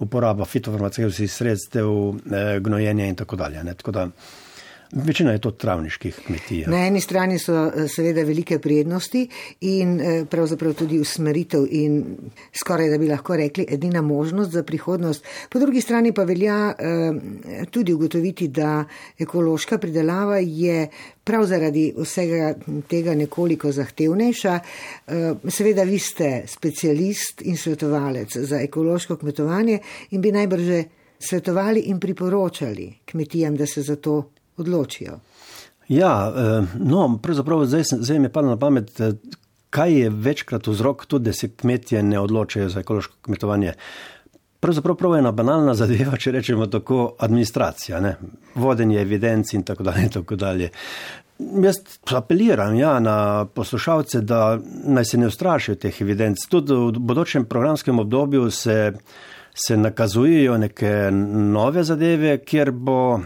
uporaba 0.00 0.44
fitofarmacevskih 0.44 1.32
sredstev, 1.32 1.88
eh, 1.88 2.60
gnojenje 2.60 3.08
in 3.08 3.16
tako 3.16 3.36
dalje. 3.36 3.64
Ne, 3.64 3.74
tako 3.74 3.90
da, 3.90 4.06
Večina 4.92 5.32
je 5.32 5.38
to 5.38 5.50
travniških 5.50 6.16
kmetij. 6.26 6.64
Na 6.66 6.86
eni 6.86 7.00
strani 7.00 7.38
so 7.38 7.54
eh, 7.54 7.88
seveda 7.88 8.24
velike 8.26 8.58
prednosti 8.58 9.28
in 9.60 10.00
eh, 10.00 10.24
pravzaprav 10.30 10.74
tudi 10.74 10.98
usmeritev 10.98 11.66
in 11.70 12.16
skoraj 12.52 12.90
da 12.90 12.98
bi 12.98 13.06
lahko 13.08 13.36
rekli 13.36 13.66
edina 13.68 14.02
možnost 14.02 14.50
za 14.50 14.62
prihodnost. 14.62 15.24
Po 15.48 15.58
drugi 15.58 15.80
strani 15.80 16.12
pa 16.12 16.24
velja 16.24 16.74
eh, 16.78 17.12
tudi 17.70 17.92
ugotoviti, 17.92 18.48
da 18.48 18.84
ekološka 19.18 19.78
pridelava 19.78 20.38
je 20.38 20.88
prav 21.24 21.46
zaradi 21.46 21.92
vsega 21.96 22.54
tega 22.88 23.14
nekoliko 23.14 23.72
zahtevnejša. 23.72 24.58
Seveda 25.48 25.82
vi 25.82 25.98
ste 25.98 26.42
specialist 26.46 27.42
in 27.42 27.56
svetovalec 27.56 28.36
za 28.36 28.60
ekološko 28.60 29.16
kmetovanje 29.16 29.78
in 30.10 30.20
bi 30.20 30.32
najbrže 30.32 30.84
svetovali 31.18 31.80
in 31.80 32.00
priporočali 32.00 32.92
kmetijam, 33.04 33.56
da 33.56 33.66
se 33.66 33.82
za 33.82 33.96
to 33.96 34.30
odločijo. 34.60 35.18
Ja, 35.90 36.32
eh, 36.36 36.66
no, 36.78 37.18
pravzaprav 37.22 37.64
zdaj, 37.66 37.82
zdaj 37.82 38.18
mi 38.18 38.24
je 38.24 38.32
padlo 38.32 38.50
na 38.50 38.56
pamet, 38.56 39.00
eh, 39.00 39.12
kaj 39.70 40.00
je 40.00 40.10
večkrat 40.10 40.66
vzrok 40.66 41.06
tudi, 41.06 41.24
da 41.24 41.32
se 41.32 41.48
kmetje 41.48 42.02
ne 42.02 42.18
odločajo 42.18 42.68
za 42.68 42.80
ekološko 42.80 43.16
kmetovanje. 43.22 43.72
Pravzaprav 44.60 44.96
prav 44.96 45.16
ena 45.16 45.32
banalna 45.32 45.74
zadeva, 45.80 46.16
če 46.16 46.32
rečemo 46.32 46.66
tako, 46.66 47.14
administracija, 47.18 48.00
ne? 48.00 48.16
vodenje 48.54 49.00
evidenc 49.00 49.52
in 49.54 49.62
tako 49.62 49.82
dalje. 49.82 50.02
In 50.02 50.14
tako 50.14 50.36
dalje. 50.36 50.70
Jaz 51.38 51.76
apeliram 52.14 52.74
ja, 52.74 53.00
na 53.00 53.46
poslušalce, 53.54 54.20
da 54.20 54.58
naj 54.84 55.04
se 55.04 55.18
ne 55.18 55.26
ustrašijo 55.26 55.74
teh 55.74 56.00
evidenc. 56.02 56.38
Tudi 56.50 56.74
v 56.74 57.00
bodočem 57.00 57.44
programskem 57.44 57.98
obdobju 57.98 58.50
se, 58.50 58.92
se 59.54 59.76
nakazujejo 59.76 60.58
neke 60.58 61.10
nove 61.56 61.84
zadeve, 61.84 62.38
kjer 62.44 62.70
bo 62.70 63.20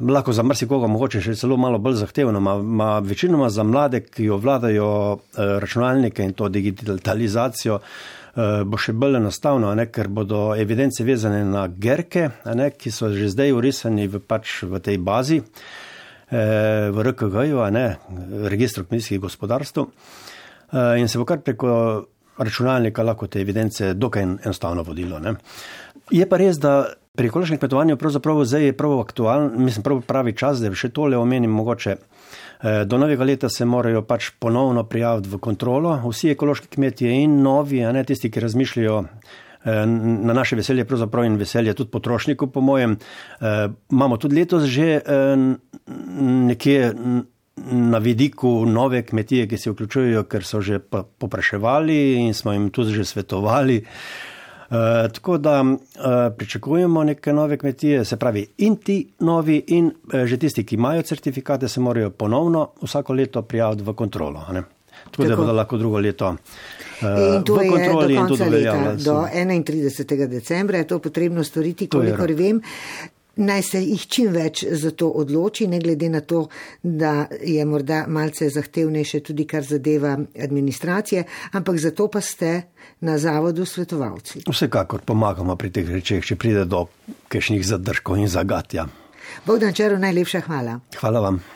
lahko 0.00 0.32
za 0.32 0.42
marsikoga 0.42 0.86
mogoče 0.86 1.20
še 1.24 1.34
celo 1.38 1.56
malo 1.56 1.78
bolj 1.78 2.00
zahtevno, 2.02 2.40
ma, 2.40 2.56
ma 2.62 2.98
večinoma 2.98 3.48
za 3.50 3.64
mlade, 3.64 4.00
ki 4.04 4.28
jo 4.30 4.38
vladajo 4.42 4.90
eh, 5.16 5.56
računalnike 5.62 6.24
in 6.24 6.32
to 6.36 6.48
digitalizacijo, 6.48 7.78
eh, 7.80 8.62
bo 8.64 8.80
še 8.80 8.92
bolj 8.92 9.20
enostavno, 9.20 9.74
ne, 9.74 9.88
ker 9.92 10.08
bodo 10.08 10.50
evidence 10.58 11.04
vezane 11.04 11.44
na 11.44 11.66
gerke, 11.68 12.30
ne, 12.54 12.70
ki 12.70 12.92
so 12.92 13.12
že 13.14 13.32
zdaj 13.32 13.56
urisani 13.56 14.08
v, 14.08 14.20
pač 14.20 14.62
v 14.68 14.82
tej 14.84 14.98
bazi, 14.98 15.40
eh, 15.40 16.90
v 16.92 17.08
RKG-ju, 17.10 17.64
registru 18.52 18.84
kmetijskih 18.84 19.20
gospodarstv. 19.20 19.90
Eh, 20.72 20.98
in 21.00 21.08
se 21.08 21.18
bo 21.18 21.24
kar 21.24 21.38
preko 21.38 22.06
računalnika 22.38 23.02
lahko 23.02 23.26
te 23.26 23.40
evidence 23.40 23.94
dokaj 23.94 24.22
enostavno 24.22 24.82
vodilo. 24.82 25.18
Ne. 25.18 25.34
Je 26.10 26.28
pa 26.28 26.36
res, 26.36 26.58
da 26.62 26.84
Pri 27.16 27.30
ekološkem 27.30 27.56
kmetovanju 27.58 27.96
pravzaprav 27.96 28.42
zdaj 28.44 28.64
je 28.66 28.72
prav 28.76 28.98
aktualen, 29.00 29.50
mislim, 29.64 29.82
prav 29.82 30.00
pravi 30.04 30.34
čas, 30.36 30.60
da 30.60 30.68
še 30.76 30.90
tole 30.92 31.16
omenim 31.16 31.50
mogoče. 31.50 31.94
Eh, 31.96 32.84
do 32.84 32.98
novega 33.00 33.24
leta 33.24 33.48
se 33.48 33.64
morajo 33.64 34.02
pač 34.04 34.30
ponovno 34.38 34.84
prijaviti 34.84 35.30
v 35.32 35.38
kontrolo 35.40 35.94
vsi 36.04 36.34
ekološki 36.34 36.68
kmetije 36.76 37.14
in 37.22 37.40
novi, 37.42 37.80
a 37.84 37.92
ne 37.92 38.04
tisti, 38.04 38.28
ki 38.30 38.42
razmišljajo 38.44 38.98
eh, 39.00 39.86
na 39.86 40.36
naše 40.36 40.60
veselje, 40.60 40.84
pravzaprav 40.84 41.24
in 41.24 41.40
veselje 41.40 41.74
tudi 41.74 41.90
potrošnikov, 41.90 42.52
po 42.52 42.60
mojem. 42.60 42.98
Eh, 43.40 43.68
imamo 43.92 44.20
tudi 44.20 44.36
letos 44.36 44.68
že 44.68 45.00
nekje 45.86 46.92
na 47.56 47.98
vidiku 47.98 48.66
nove 48.66 49.02
kmetije, 49.02 49.48
ki 49.48 49.58
se 49.58 49.70
vključujejo, 49.70 50.22
ker 50.24 50.44
so 50.44 50.60
že 50.60 50.78
popraševali 51.18 52.14
in 52.26 52.34
smo 52.34 52.52
jim 52.52 52.70
tudi 52.70 52.92
že 52.92 53.04
svetovali. 53.04 53.84
Eh, 54.70 55.08
tako 55.12 55.38
da 55.38 55.62
uh, 55.62 55.76
pričakujemo 56.36 57.04
neke 57.04 57.32
nove 57.32 57.56
kmetije, 57.56 58.04
se 58.04 58.16
pravi, 58.16 58.46
in 58.58 58.76
ti 58.76 59.08
novi, 59.18 59.64
in 59.66 59.86
uh, 59.86 60.24
že 60.24 60.36
tisti, 60.36 60.64
ki 60.66 60.74
imajo 60.74 61.02
certifikate, 61.02 61.68
se 61.68 61.80
morajo 61.80 62.10
ponovno 62.10 62.68
vsako 62.82 63.12
leto 63.12 63.42
prijaviti 63.42 63.82
v 63.82 63.94
kontrolo. 63.94 64.42
Tako, 64.46 64.62
tako 65.10 65.28
da 65.28 65.36
bodo 65.36 65.52
lahko 65.52 65.76
drugo 65.76 65.98
leto. 65.98 66.36
In 67.02 67.44
to 67.44 67.62
je 67.62 67.70
do 67.70 68.26
konca 68.26 68.44
leta, 68.44 68.94
do 69.04 69.26
31. 69.32 70.26
decembra 70.26 70.78
je 70.78 70.86
to 70.86 70.98
potrebno 70.98 71.44
storiti, 71.44 71.86
kolikor 71.86 72.32
vem 72.32 72.60
naj 73.36 73.62
se 73.62 73.82
jih 73.82 74.06
čim 74.06 74.32
več 74.32 74.64
za 74.70 74.90
to 74.90 75.08
odloči, 75.08 75.66
ne 75.66 75.80
glede 75.80 76.08
na 76.08 76.20
to, 76.20 76.46
da 76.82 77.26
je 77.42 77.64
morda 77.64 78.04
malce 78.08 78.48
zahtevnejše 78.50 79.20
tudi 79.20 79.46
kar 79.46 79.64
zadeva 79.64 80.16
administracije, 80.42 81.24
ampak 81.52 81.78
zato 81.78 82.08
pa 82.08 82.20
ste 82.20 82.62
na 83.00 83.18
zavodu 83.18 83.66
svetovalci. 83.66 84.46
Vsekakor 84.48 85.04
pomagamo 85.04 85.56
pri 85.56 85.70
teh 85.70 85.90
rečeh, 85.90 86.24
če 86.24 86.36
pride 86.36 86.64
do 86.64 86.86
kešnih 87.28 87.66
zadržkov 87.66 88.18
in 88.22 88.28
zagatja. 88.28 88.88
Bogdan 89.46 89.74
Čaro, 89.74 89.98
najlepša 89.98 90.40
hvala. 90.46 90.80
Hvala 91.00 91.20
vam. 91.20 91.55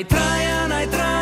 naj 0.00 0.08
traja, 0.08 0.68
pusti, 0.68 1.19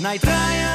Naj 0.00 0.16
traja, 0.18 0.69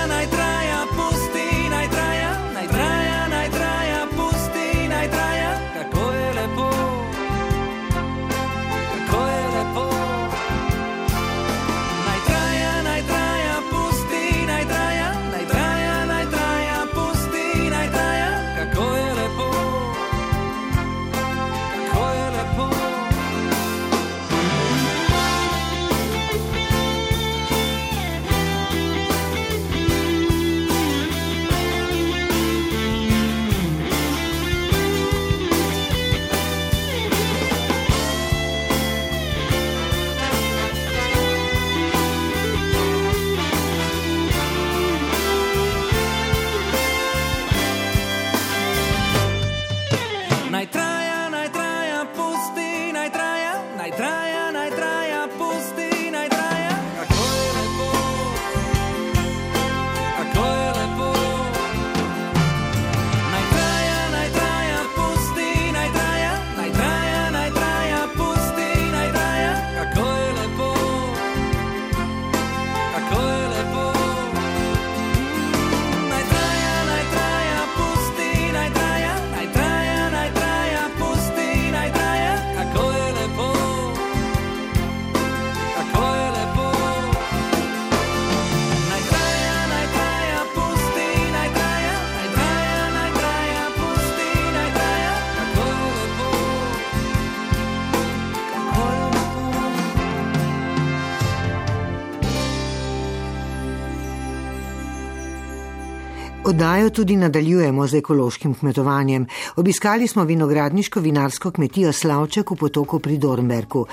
Oddajo 106.45 106.89
tudi 106.89 107.15
nadaljujemo 107.15 107.87
z 107.87 107.97
ekološkim 107.97 108.53
kmetovanjem. 108.53 109.25
Obiskali 109.55 110.07
smo 110.07 110.23
vinogradniško-vinarsko 110.23 111.51
kmetijo 111.51 111.93
Slavček 111.93 112.51
v 112.51 112.55
potoku 112.55 112.99
pri 112.99 113.17
Dornberku. 113.17 113.85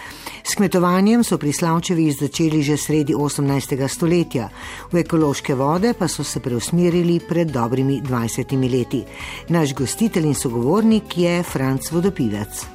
S 0.45 0.55
kmetovanjem 0.55 1.25
so 1.25 1.39
pri 1.39 1.53
Slavčevi 1.53 2.11
začeli 2.13 2.63
že 2.63 2.77
sredi 2.77 3.15
18. 3.15 3.89
stoletja, 3.89 4.49
v 4.93 5.01
ekološke 5.01 5.55
vode 5.55 5.95
pa 5.99 6.09
so 6.09 6.25
se 6.25 6.41
preusmerili 6.41 7.21
pred 7.29 7.49
dobrimi 7.49 8.03
20 8.03 8.73
leti. 8.73 9.01
Naš 9.49 9.73
gostitelj 9.75 10.27
in 10.27 10.35
sogovornik 10.35 11.19
je 11.19 11.43
Franc 11.43 11.93
Vodopivec. 11.93 12.67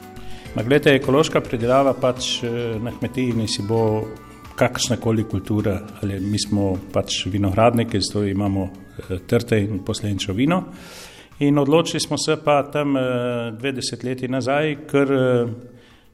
Glede, 0.56 0.96
ekološka 0.96 1.42
predelava 1.42 1.94
pač 1.94 2.44
eh, 2.44 2.50
na 2.82 2.92
kmetiji 2.98 3.38
ne 3.38 3.48
si 3.48 3.62
bo 3.62 4.08
kakršna 4.56 4.98
koli 4.98 5.24
kultura. 5.24 5.78
Ali 6.02 6.20
mi 6.20 6.40
smo 6.40 6.74
pač 6.94 7.28
vinogradniki, 7.30 8.02
zato 8.02 8.26
imamo 8.26 8.87
trte 9.28 9.60
in 9.62 9.80
posledično 9.86 10.34
vino. 10.34 10.64
In 11.40 11.58
odločili 11.58 12.00
smo 12.00 12.18
se 12.18 12.38
pa 12.44 12.64
tam 12.72 12.98
eh, 12.98 13.02
dve 13.60 13.72
desetletji 13.72 14.28
nazaj, 14.28 14.76
ker 14.90 15.08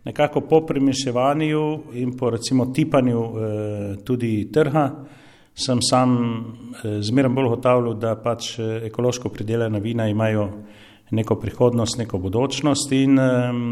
nekako 0.05 0.41
po 0.41 0.65
premišljevanju 0.65 1.79
in 1.93 2.17
po 2.17 2.29
recimo 2.29 2.65
tipanju 2.65 3.21
tudi 4.03 4.49
trga, 4.51 4.89
sem 5.55 5.79
sam 5.81 6.17
zmeraj 6.99 7.31
bolj 7.31 7.47
hotavljal, 7.47 7.93
da 7.93 8.15
pač 8.19 8.57
ekološko 8.59 9.29
pridelana 9.29 9.79
vina 9.79 10.09
imajo 10.09 10.49
neko 11.11 11.35
prihodnost, 11.35 11.97
neko 11.97 12.17
budućnost. 12.17 12.91
In 12.91 13.17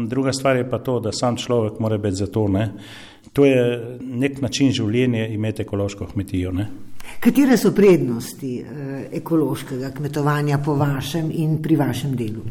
druga 0.08 0.32
stvar 0.32 0.56
je 0.56 0.70
pa 0.70 0.78
to, 0.78 1.00
da 1.00 1.12
sam 1.12 1.36
človek 1.36 1.78
mora 1.78 1.98
biti 1.98 2.16
za 2.16 2.26
to. 2.26 2.48
Ne? 2.48 2.72
To 3.32 3.44
je 3.44 3.98
nek 4.00 4.40
način 4.40 4.72
življenja 4.72 5.26
imeti 5.26 5.62
ekološko 5.62 6.06
kmetijo. 6.12 6.52
Ne? 6.52 6.68
Katere 7.22 7.56
so 7.56 7.70
prednosti 7.70 8.56
eh, 8.58 9.08
ekološkega 9.18 9.92
kmetovanja 9.94 10.58
po 10.64 10.74
vašem 10.74 11.30
in 11.30 11.60
pri 11.62 11.76
vašem 11.78 12.16
delu? 12.18 12.42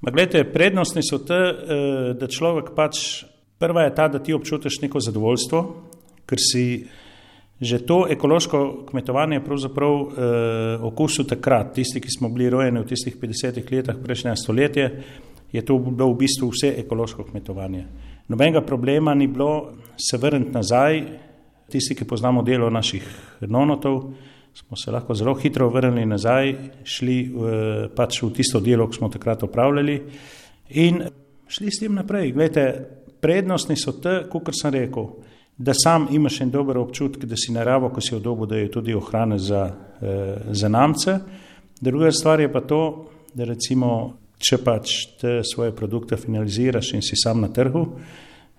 Gledajte, 0.00 0.46
prednosti 0.52 1.02
so 1.04 1.18
te, 1.28 1.34
eh, 1.36 2.14
da 2.16 2.26
človek 2.26 2.72
pač 2.76 3.24
prva 3.60 3.84
je 3.84 3.94
ta, 3.94 4.08
da 4.08 4.18
ti 4.18 4.32
občutiš 4.32 4.80
neko 4.82 5.00
zadovoljstvo, 5.00 5.62
ker 6.26 6.40
si 6.40 6.66
Že 7.62 7.86
to 7.86 7.96
ekološko 8.10 8.86
kmetovanje 8.90 9.36
je 9.36 9.44
pravzaprav 9.44 9.92
eh, 9.94 10.78
okusil 10.82 11.24
takrat, 11.30 11.74
tisti, 11.74 12.00
ki 12.02 12.10
smo 12.10 12.28
bili 12.28 12.50
rojeni 12.50 12.80
v 12.82 12.88
tistih 12.90 13.14
50-ih 13.14 13.68
letih 13.70 14.00
prejšnjega 14.02 14.36
stoletja, 14.36 14.88
je 15.52 15.62
to 15.62 15.76
bilo 15.78 16.08
v 16.10 16.16
bistvu 16.24 16.48
vse 16.50 16.72
ekološko 16.82 17.28
kmetovanje. 17.30 17.84
Nobenega 18.28 18.64
problema 18.66 19.14
ni 19.14 19.28
bilo 19.30 19.76
se 19.94 20.18
vrniti 20.18 20.50
nazaj, 20.50 21.04
tisti, 21.72 21.96
ki 21.98 22.08
poznamo 22.08 22.44
delo 22.46 22.70
naših 22.70 23.08
nonotov, 23.48 24.12
smo 24.54 24.76
se 24.76 24.92
lahko 24.92 25.14
zelo 25.16 25.34
hitro 25.40 25.70
vrnili 25.72 26.06
nazaj, 26.06 26.54
šli 26.84 27.18
eh, 27.24 27.88
pač 27.96 28.22
v 28.22 28.32
tisto 28.36 28.60
delo, 28.60 28.88
ki 28.88 29.00
smo 29.00 29.10
takrat 29.12 29.42
opravljali 29.48 29.98
in 30.84 31.02
šli 31.48 31.72
s 31.72 31.80
tem 31.80 31.94
naprej. 31.96 32.32
Glede, 32.36 32.66
prednostni 33.22 33.76
so 33.76 33.96
te, 34.02 34.22
kot 34.30 34.52
sem 34.56 34.74
rekel 34.74 35.10
da 35.56 35.72
sam 35.74 36.08
imaš 36.10 36.40
en 36.40 36.50
dober 36.50 36.78
občutek, 36.78 37.24
da 37.24 37.36
si 37.36 37.52
naravo, 37.52 37.90
ko 37.90 38.00
si 38.00 38.14
v 38.14 38.20
dobu, 38.20 38.46
da 38.46 38.56
je 38.56 38.70
tudi 38.70 38.94
ohrane 38.94 39.38
za, 39.38 39.70
eh, 40.02 40.36
za 40.50 40.68
namce. 40.68 41.18
Druga 41.80 42.12
stvar 42.12 42.40
je 42.40 42.52
pa 42.52 42.60
to, 42.60 43.10
da 43.34 43.44
recimo, 43.44 44.18
če 44.38 44.58
pač 44.58 44.90
te 45.20 45.40
svoje 45.44 45.72
produkte 45.76 46.16
finaliziraš 46.16 46.92
in 46.94 47.02
si 47.02 47.16
sam 47.16 47.40
na 47.40 47.48
trgu, 47.48 47.86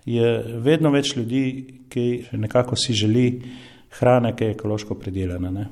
je 0.04 0.58
vedno 0.60 0.90
več 0.90 1.16
ljudi, 1.16 1.44
ki 1.88 2.24
nekako 2.32 2.76
si 2.76 2.92
želi 2.92 3.42
hrane, 3.98 4.34
ki 4.36 4.44
je 4.44 4.50
ekološko 4.50 4.94
pridelana. 4.94 5.50
Ne? 5.50 5.66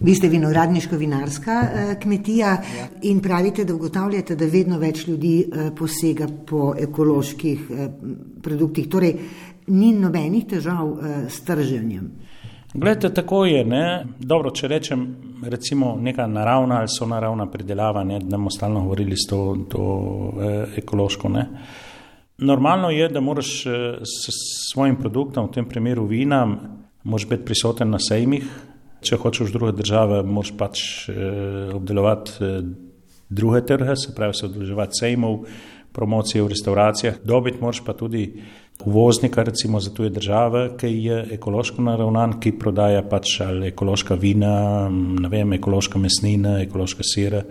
Vi 0.00 0.14
ste 0.14 0.28
vinogradniško-vinarska 0.28 1.58
eh, 1.62 1.94
kmetija 2.02 2.48
ja. 2.48 2.88
in 3.02 3.20
pravite, 3.20 3.64
da 3.64 3.74
ugotavljate, 3.74 4.36
da 4.36 4.46
vedno 4.46 4.78
več 4.78 5.06
ljudi 5.08 5.34
eh, 5.42 5.70
posega 5.76 6.28
po 6.46 6.72
ekoloških 6.78 7.70
eh, 7.70 7.88
produktih. 8.42 8.88
Torej, 8.88 9.14
ni 9.68 9.92
nobenih 9.92 10.46
težav 10.46 10.92
eh, 10.92 11.20
s 11.28 11.40
trženjem. 11.44 12.10
Glede, 12.74 13.14
tako 13.14 13.44
je. 13.44 13.64
Ne? 13.64 14.04
Dobro, 14.18 14.50
če 14.50 14.68
rečem, 14.68 15.04
recimo 15.42 15.96
neka 16.00 16.26
naravna 16.26 16.82
ali 16.82 16.92
so 16.92 17.06
naravna 17.06 17.46
pridelava, 17.50 18.04
ne? 18.04 18.18
da 18.20 18.36
bomo 18.36 18.50
stalno 18.50 18.82
govorili 18.82 19.16
s 19.16 19.28
to, 19.28 19.56
to 19.70 19.84
eh, 20.40 20.78
ekološko. 20.82 21.28
Ne? 21.28 21.46
Normalno 22.38 22.90
je, 22.90 23.08
da 23.08 23.20
moraš 23.20 23.66
eh, 23.66 23.70
s 24.02 24.30
svojim 24.72 24.96
produktom, 24.96 25.48
v 25.48 25.52
tem 25.52 25.68
primeru 25.68 26.04
vina, 26.06 26.44
moraš 27.04 27.26
biti 27.28 27.44
prisoten 27.44 27.90
na 27.90 27.98
sejmih. 27.98 28.46
Če 29.02 29.18
hočeš 29.18 29.50
v 29.50 29.54
druge 29.54 29.72
države, 29.78 30.22
moraš 30.22 30.52
pač 30.58 30.82
eh, 31.10 31.72
obdelovati 31.74 32.38
eh, 32.38 32.62
druge 33.28 33.64
trge, 33.66 33.96
se 33.96 34.14
pravi, 34.14 34.38
se 34.38 34.46
odloževati 34.46 35.00
sejmov, 35.00 35.42
promocije 35.92 36.42
v 36.44 36.52
restauracijah, 36.54 37.18
dobiti 37.24 37.58
moraš 37.60 37.82
pa 37.84 37.92
tudi 37.98 38.28
uvoznika, 38.84 39.42
recimo 39.42 39.80
za 39.80 39.90
tuje 39.90 40.10
države, 40.10 40.76
ki 40.78 40.86
je 40.86 41.18
ekološko 41.40 41.82
naravnan, 41.82 42.38
ki 42.40 42.54
prodaja 42.58 43.02
pač 43.02 43.40
ali 43.42 43.72
ekološka 43.72 44.14
vina, 44.14 44.86
ne 44.90 45.28
vem, 45.28 45.58
ekološka 45.58 45.98
mesnina, 45.98 46.60
ekološka 46.62 47.02
sira 47.02 47.42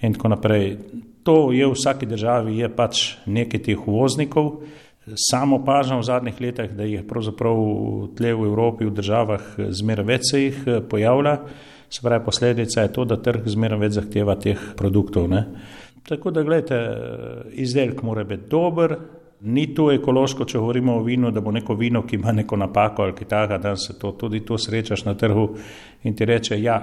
in 0.00 0.16
tako 0.16 0.32
naprej. 0.32 0.76
To 1.22 1.52
je 1.54 1.66
v 1.66 1.74
vsaki 1.74 2.06
državi, 2.06 2.56
je 2.58 2.68
pač 2.68 3.02
nekaj 3.26 3.62
teh 3.68 3.78
uvoznikov. 3.78 4.64
Samo 5.18 5.58
opažam 5.58 5.98
v 5.98 6.06
zadnjih 6.06 6.40
letih, 6.40 6.74
da 6.78 6.86
jih 6.86 7.02
pravzaprav 7.06 7.58
tle 8.18 8.34
v 8.34 8.46
Evropi, 8.46 8.86
v 8.86 8.94
državah, 8.94 9.46
zmeraj 9.74 10.06
več 10.06 10.30
se 10.30 10.42
jih 10.42 10.58
eh, 10.66 10.80
pojavlja. 10.82 11.36
Se 11.92 12.00
pravi, 12.02 12.24
posledica 12.24 12.82
je 12.82 12.92
to, 12.94 13.04
da 13.04 13.18
trg 13.20 13.46
zmeraj 13.50 13.82
več 13.82 13.96
zahteva 13.98 14.36
teh 14.40 14.60
produktov. 14.78 15.26
Ne? 15.30 15.42
Tako 16.08 16.30
da, 16.34 16.42
gledajte, 16.46 16.78
izdelek 17.60 18.02
mora 18.02 18.24
biti 18.26 18.48
dober, 18.50 18.96
Ni 19.44 19.66
to 19.74 19.88
ekološko, 19.92 20.44
če 20.44 20.58
govorimo 20.58 20.96
o 20.96 21.02
vinu, 21.02 21.30
da 21.34 21.40
bo 21.40 21.50
neko 21.50 21.74
vino, 21.74 22.04
ki 22.06 22.16
ima 22.16 22.32
neko 22.32 22.56
napako 22.56 23.02
ali 23.02 23.14
kaj 23.18 23.28
takega, 23.28 23.58
da 23.58 23.76
se 23.76 23.98
to 23.98 24.12
tudi 24.12 24.44
to 24.46 24.58
srečaš 24.58 25.04
na 25.04 25.14
trgu 25.18 25.48
in 26.02 26.14
ti 26.14 26.24
reče, 26.24 26.60
ja, 26.62 26.78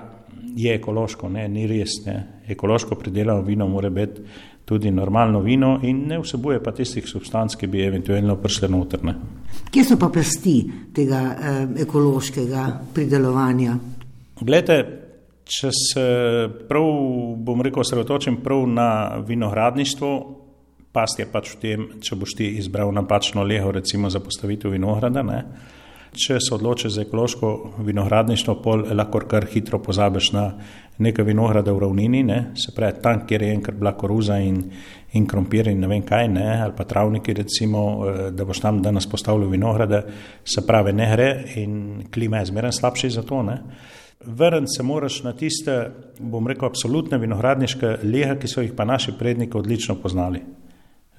je 0.56 0.76
ekološko, 0.76 1.30
ne, 1.30 1.48
ni 1.48 1.68
res. 1.68 2.02
Ne. 2.06 2.42
Ekološko 2.50 2.96
pridelano 2.96 3.42
vino 3.42 3.68
mora 3.68 3.90
biti 3.90 4.22
tudi 4.66 4.92
normalno 4.92 5.40
vino 5.40 5.80
in 5.84 6.04
ne 6.08 6.20
vsebuje 6.20 6.60
pa 6.64 6.72
tistih 6.72 7.08
substanc, 7.08 7.56
ki 7.58 7.68
bi 7.68 7.82
eventualno 7.82 8.36
prišle 8.38 8.68
notrne. 8.70 9.16
Kje 9.72 9.84
so 9.84 9.98
pa 9.98 10.12
pasti 10.14 10.60
tega 10.94 11.22
eh, 11.32 11.62
ekološkega 11.86 12.66
pridelovanja? 12.94 13.78
Glede, 14.42 14.78
če 15.50 15.72
se 15.74 16.06
prav, 16.70 16.92
bom 17.46 17.64
rekel, 17.66 17.82
osredotočim 17.82 18.44
prav 18.44 18.68
na 18.70 18.90
vinogradništvo, 19.26 20.12
past 20.92 21.20
je 21.20 21.28
pač 21.30 21.54
v 21.54 21.60
tem, 21.62 21.88
če 22.02 22.18
boš 22.18 22.36
ti 22.40 22.48
izbral 22.58 22.92
napačno 22.94 23.44
leho, 23.44 23.72
recimo 23.72 24.10
za 24.10 24.22
postavitev 24.24 24.74
vinograda. 24.74 25.24
Ne? 25.24 25.44
Če 26.10 26.40
se 26.42 26.54
odločiš 26.56 26.96
za 26.96 27.04
ekološko 27.06 27.50
vinogradništvo, 27.86 28.56
pol 28.64 28.88
lahko 28.98 29.22
kar 29.30 29.46
hitro 29.46 29.78
pozabiš 29.84 30.32
na 30.34 30.46
nekaj 31.00 31.26
vinograda 31.28 31.72
v 31.72 31.84
ravnini, 31.84 32.24
ne? 32.26 32.40
se 32.58 32.74
pravi 32.76 32.98
tam, 33.04 33.22
kjer 33.30 33.46
je 33.46 33.52
enkrat 33.54 33.78
bila 33.78 33.94
koruza 33.96 34.40
in, 34.42 34.58
in 35.14 35.28
krompir 35.30 35.70
in 35.70 35.80
ne 35.80 35.88
vem 35.88 36.02
kaj, 36.04 36.28
ne? 36.34 36.48
ali 36.64 36.74
pa 36.76 36.84
travniki, 36.90 37.36
recimo, 37.38 37.84
eh, 38.10 38.18
da 38.36 38.46
boš 38.46 38.60
tam 38.66 38.82
danes 38.82 39.08
postavil 39.08 39.48
vinograde, 39.48 40.02
se 40.44 40.66
pravi 40.68 40.94
ne 40.98 41.12
gre 41.14 41.30
in 41.62 41.78
klima 42.12 42.42
je 42.42 42.50
zmeraj 42.50 42.74
slabši 42.82 43.12
za 43.16 43.24
to. 43.24 43.44
Ne? 43.46 43.60
Vrniti 44.26 44.76
se 44.78 44.84
moraš 44.84 45.22
na 45.24 45.32
tiste, 45.38 45.78
bom 46.20 46.48
rekel, 46.48 46.68
absolutne 46.68 47.22
vinogradniške 47.22 48.00
lehe, 48.04 48.36
ki 48.42 48.50
so 48.52 48.66
jih 48.66 48.74
pa 48.76 48.90
naši 48.90 49.14
predniki 49.20 49.58
odlično 49.58 49.96
poznali. 50.02 50.42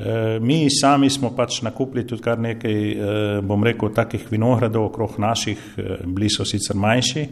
Eh, 0.01 0.39
mi 0.41 0.71
sami 0.71 1.11
smo 1.11 1.35
pač 1.37 1.59
nakupili 1.63 2.07
tudi 2.09 2.23
kar 2.25 2.39
nekaj, 2.41 2.77
eh, 2.91 3.41
bom 3.45 3.65
rekel, 3.65 3.91
takih 3.93 4.31
vinogradov 4.31 4.87
okrog 4.87 5.19
naših, 5.19 5.59
eh, 5.77 5.97
bili 6.07 6.31
so 6.31 6.45
sicer 6.45 6.77
manjši, 6.77 7.27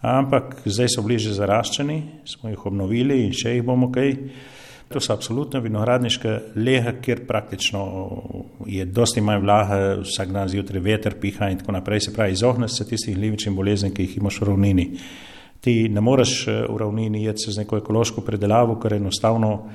ampak 0.00 0.62
zdaj 0.64 0.88
so 0.88 1.02
bliže 1.02 1.34
zaraščeni, 1.34 2.02
smo 2.24 2.48
jih 2.48 2.66
obnovili 2.66 3.24
in 3.26 3.32
še 3.32 3.54
jih 3.54 3.62
bomo 3.62 3.92
kaj. 3.92 4.16
To 4.88 5.00
so 5.00 5.12
absolutno 5.12 5.60
vinogradniške 5.60 6.40
lehe, 6.56 6.94
kjer 7.02 7.26
praktično 7.26 7.82
je 8.66 8.86
dosti 8.86 9.20
manj 9.20 9.42
vlahe, 9.42 9.98
vsak 10.00 10.32
dan 10.32 10.48
zjutraj 10.48 10.80
veter 10.80 11.14
piha 11.20 11.50
in 11.50 11.58
tako 11.58 11.72
naprej, 11.72 12.00
se 12.00 12.14
pravi, 12.14 12.32
izogneš 12.32 12.70
se 12.70 12.88
tistih 12.88 13.18
livičnih 13.18 13.54
bolezni, 13.54 13.92
ki 13.92 14.02
jih 14.02 14.16
imaš 14.16 14.40
v 14.40 14.44
ravnini. 14.48 14.90
Ti 15.60 15.88
ne 15.88 16.00
moreš 16.00 16.46
v 16.46 16.76
ravnini 16.78 17.24
jeti 17.24 17.52
z 17.52 17.58
neko 17.58 17.76
ekološko 17.76 18.20
predelavo, 18.20 18.80
ker 18.80 18.94
enostavno 18.94 19.68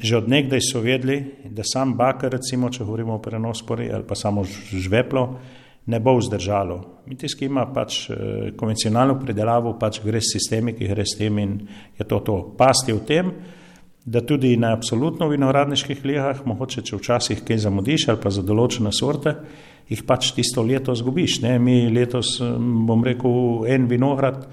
Že 0.00 0.16
od 0.16 0.28
nekdaj 0.28 0.60
so 0.60 0.80
vedeli, 0.84 1.20
da 1.48 1.64
sam 1.64 1.94
bakar, 1.96 2.32
recimo, 2.32 2.70
če 2.70 2.84
govorimo 2.84 3.14
o 3.16 3.22
prenospori 3.22 3.88
ali 3.92 4.04
pa 4.04 4.14
samo 4.14 4.44
žveplo, 4.44 5.24
ne 5.86 6.00
bo 6.00 6.16
vzdržalo. 6.18 6.80
Mitiski 7.06 7.46
ima 7.46 7.66
pač 7.72 8.10
eh, 8.10 8.16
konvencionalno 8.56 9.18
predelavo, 9.20 9.76
pač 9.78 10.00
gre 10.04 10.20
s 10.20 10.34
sistemi, 10.34 10.74
ki 10.76 10.90
gre 10.90 11.06
s 11.06 11.16
tem 11.18 11.38
in 11.38 11.60
je 11.98 12.04
to 12.04 12.20
to. 12.26 12.36
Pasti 12.58 12.92
v 12.92 13.04
tem, 13.06 13.32
da 14.06 14.20
tudi 14.22 14.56
na 14.56 14.72
absolutno 14.74 15.28
vinogradniških 15.30 16.04
lehah, 16.06 16.44
mogoče 16.46 16.84
če 16.86 16.98
včasih 17.00 17.42
kaj 17.46 17.64
zamudiš 17.64 18.08
ali 18.12 18.22
pa 18.22 18.30
za 18.30 18.44
določene 18.46 18.92
sorte, 18.94 19.34
jih 19.88 20.02
pač 20.06 20.30
tisto 20.36 20.62
leto 20.62 20.94
zgubiš. 20.94 21.40
Ne? 21.42 21.56
Mi 21.58 21.86
letos, 21.90 22.36
bom 22.40 23.02
rekel, 23.06 23.66
en 23.70 23.88
vinograd 23.90 24.44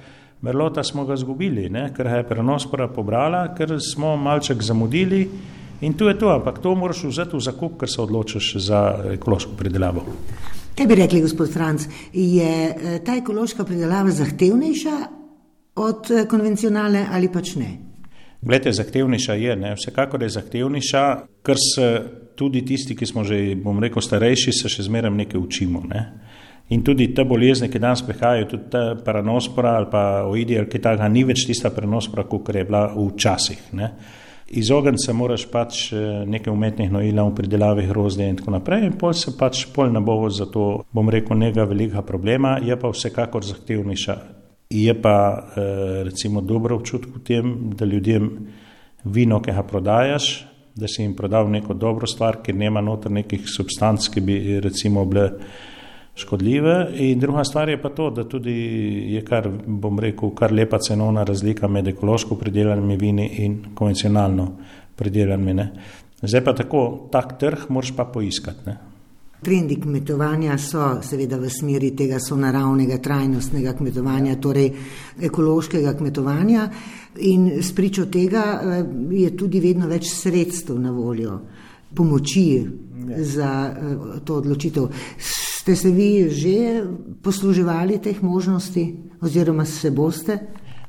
Merlota 0.43 0.83
smo 0.83 1.05
ga 1.05 1.13
izgubili, 1.13 1.69
ker 1.95 2.07
je 2.07 2.23
prenospora 2.27 2.89
pobrala, 2.91 3.45
ker 3.55 3.77
smo 3.79 4.17
malček 4.19 4.61
zamudili 4.61 5.29
in 5.81 5.93
tu 5.93 6.07
je 6.07 6.17
to, 6.19 6.33
ampak 6.35 6.59
to 6.59 6.75
moraš 6.75 7.03
vzeti 7.03 7.37
v 7.37 7.39
zakup, 7.39 7.77
ker 7.79 7.89
se 7.89 8.01
odločiš 8.01 8.49
za 8.55 8.81
ekološko 9.13 9.55
pridelavo. 9.57 10.03
Kaj 10.75 10.87
bi 10.87 10.95
rekli, 10.95 11.21
gospod 11.21 11.53
Franc, 11.53 11.87
je 12.13 12.51
eh, 12.67 12.99
ta 13.05 13.15
ekološka 13.15 13.63
pridelava 13.63 14.11
zahtevnejša 14.11 14.97
od 15.75 16.11
eh, 16.11 16.27
konvencionalne 16.27 17.05
ali 17.11 17.31
pač 17.31 17.55
ne? 17.55 17.71
Glede, 18.41 18.73
zahtevnejša 18.75 19.33
je, 19.33 19.55
ne? 19.55 19.75
vsekakor 19.79 20.23
je 20.23 20.29
zahtevnejša, 20.29 21.03
ker 21.45 21.55
se 21.75 21.87
tudi 22.35 22.65
tisti, 22.65 22.95
ki 22.99 23.05
smo 23.07 23.23
že, 23.23 23.55
bom 23.55 23.79
rekel, 23.79 24.03
starejši, 24.03 24.51
se 24.59 24.69
še 24.69 24.89
zmeraj 24.89 25.15
nekaj 25.23 25.39
učimo. 25.39 25.85
Ne? 25.87 26.03
In 26.71 26.81
tudi 26.83 27.09
te 27.13 27.25
bolezni, 27.27 27.67
ki 27.69 27.79
danes 27.79 28.01
prihajajo, 28.07 28.47
tudi 28.49 28.69
ta 28.71 28.83
paranospora 29.03 29.75
ali 29.77 29.87
pa 29.91 30.03
oidi 30.29 30.57
ali 30.57 30.69
kaj 30.71 30.81
takega, 30.81 31.09
ni 31.11 31.25
več 31.27 31.43
tista 31.47 31.73
prenospora, 31.75 32.23
kot 32.29 32.53
je 32.55 32.63
bila 32.63 32.85
včasih. 32.95 33.65
Ne. 33.75 33.89
Izogniti 34.55 35.03
se 35.05 35.13
moraš 35.13 35.45
pač 35.51 35.81
eh, 35.91 36.23
nekaj 36.29 36.53
umetnih 36.53 36.91
nojila 36.91 37.25
v 37.27 37.35
pridelavi 37.35 37.87
grozdja 37.89 38.27
in 38.29 38.37
tako 38.37 38.53
naprej, 38.55 38.85
in 38.87 38.95
pol 39.01 39.13
se 39.17 39.33
pač 39.37 39.65
pol 39.73 39.91
ne 39.91 40.01
bo 40.03 40.17
za 40.29 40.45
to, 40.51 40.83
bom 40.93 41.09
rekel, 41.09 41.37
nekega 41.37 41.65
velikega 41.69 42.03
problema, 42.05 42.57
je 42.61 42.77
pa 42.79 42.91
vsekakor 42.93 43.43
zahtevnejša. 43.43 44.17
Je 44.73 44.93
pa 45.01 45.17
eh, 45.33 46.03
recimo 46.07 46.41
dobro 46.41 46.77
občutek 46.79 47.11
v 47.15 47.23
tem, 47.27 47.53
da 47.77 47.85
ljudem 47.85 48.29
vino, 49.03 49.41
ki 49.41 49.51
ga 49.51 49.63
prodajaš, 49.67 50.31
da 50.75 50.87
si 50.87 51.03
jim 51.03 51.13
prodal 51.15 51.49
neko 51.51 51.73
dobro 51.73 52.07
stvar, 52.07 52.39
ker 52.45 52.55
nema 52.55 52.81
noter 52.81 53.11
nekih 53.11 53.43
substanc, 53.49 54.07
ki 54.09 54.21
bi 54.21 54.37
recimo 54.63 55.05
bile 55.05 55.27
škodljive. 56.15 56.87
In 56.93 57.19
druga 57.19 57.43
stvar 57.43 57.69
je 57.69 57.81
pa 57.81 57.89
to, 57.89 58.09
da 58.09 58.23
tudi 58.29 58.53
je 59.13 59.21
kar, 59.25 59.49
bom 59.65 59.99
rekel, 59.99 60.29
kar 60.35 60.53
lepa 60.53 60.79
cenovna 60.79 61.23
razlika 61.23 61.67
med 61.67 61.87
ekološko 61.87 62.35
pridelanimi 62.35 62.97
vini 62.97 63.27
in 63.45 63.59
konvencionalno 63.73 64.51
pridelanimi. 64.95 65.67
Zdaj 66.21 66.43
pa 66.43 66.53
tako, 66.55 67.07
tak 67.11 67.39
trg 67.39 67.69
moraš 67.69 67.95
pa 67.95 68.05
poiskati. 68.05 68.59
Ne? 68.65 68.77
Trendi 69.43 69.75
kmetovanja 69.75 70.55
so 70.57 71.01
seveda 71.03 71.35
v 71.37 71.49
smeri 71.51 71.89
tega 71.97 72.19
sonaravnega, 72.19 72.97
trajnostnega 73.03 73.73
kmetovanja, 73.75 74.37
torej 74.39 74.69
ekološkega 75.21 75.93
kmetovanja 75.99 76.69
in 77.27 77.49
spričo 77.63 78.05
tega 78.05 78.43
eh, 78.61 78.85
je 79.11 79.33
tudi 79.37 79.59
vedno 79.59 79.89
več 79.91 80.13
sredstev 80.13 80.79
na 80.79 80.91
voljo, 80.95 81.41
pomoči 81.95 82.47
za 83.17 83.49
eh, 83.67 84.21
to 84.23 84.39
odločitev. 84.39 84.87
Ste 85.63 85.75
se 85.75 85.91
vi 85.91 86.27
že 86.27 86.83
posluževali 87.23 87.95
teh 88.03 88.23
možnosti, 88.23 88.83
oziroma 89.21 89.63
se 89.65 89.91
boste? 89.91 90.35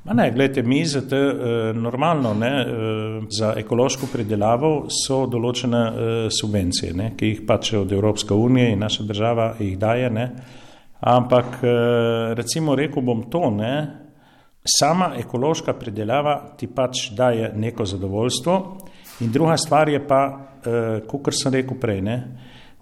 Ma 0.05 0.13
ne, 0.13 0.33
gledajte, 0.35 0.63
mi 0.63 0.85
za 0.85 1.01
te 1.09 1.17
eh, 1.17 1.73
normalno, 1.73 2.33
ne, 2.35 2.51
eh, 2.61 3.21
za 3.31 3.53
ekološko 3.57 4.09
predelavo 4.13 4.89
so 4.91 5.29
določene 5.31 5.83
eh, 5.87 6.27
subvencije, 6.27 6.91
ne, 6.91 7.13
ki 7.15 7.31
jih 7.31 7.43
pač 7.47 7.71
od 7.79 7.93
Evropske 7.95 8.35
unije 8.35 8.73
in 8.73 8.83
naša 8.83 9.07
država 9.07 9.47
jih 9.61 9.77
daje, 9.79 10.09
ne, 10.11 10.25
ampak 11.01 11.63
eh, 11.63 12.35
recimo 12.35 12.75
rekel 12.75 13.07
bom 13.07 13.23
to, 13.31 13.45
ne, 13.55 13.77
sama 14.67 15.13
ekološka 15.23 15.77
predelava 15.79 16.35
ti 16.59 16.67
pač 16.67 17.13
daje 17.15 17.53
neko 17.55 17.87
zadovoljstvo 17.87 18.59
in 19.23 19.31
druga 19.31 19.55
stvar 19.57 19.89
je 19.89 20.03
pa, 20.03 20.21
eh, 20.67 21.07
kot 21.07 21.31
sem 21.31 21.55
rekel 21.55 21.79
prej, 21.79 22.03
ne, 22.03 22.19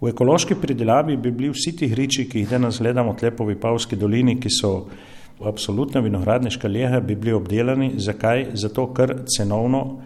V 0.02 0.10
ekološki 0.10 0.56
pridelavi 0.58 1.16
bi 1.16 1.30
bili 1.30 1.52
vsi 1.52 1.76
ti 1.78 1.86
hriči, 1.88 2.24
ki 2.26 2.40
jih 2.42 2.48
danes 2.50 2.80
gledamo 2.82 3.14
v 3.14 3.54
Pavski 3.54 3.96
dolini, 3.96 4.40
ki 4.40 4.50
so 4.50 4.88
absolutno 5.46 6.00
vinogradniška 6.02 6.68
lega, 6.68 7.00
bi 7.00 7.14
bili 7.14 7.32
obdelani. 7.32 7.92
Zakaj? 7.98 8.48
Zato, 8.54 8.88
ker 8.92 9.14
cenovno 9.36 10.00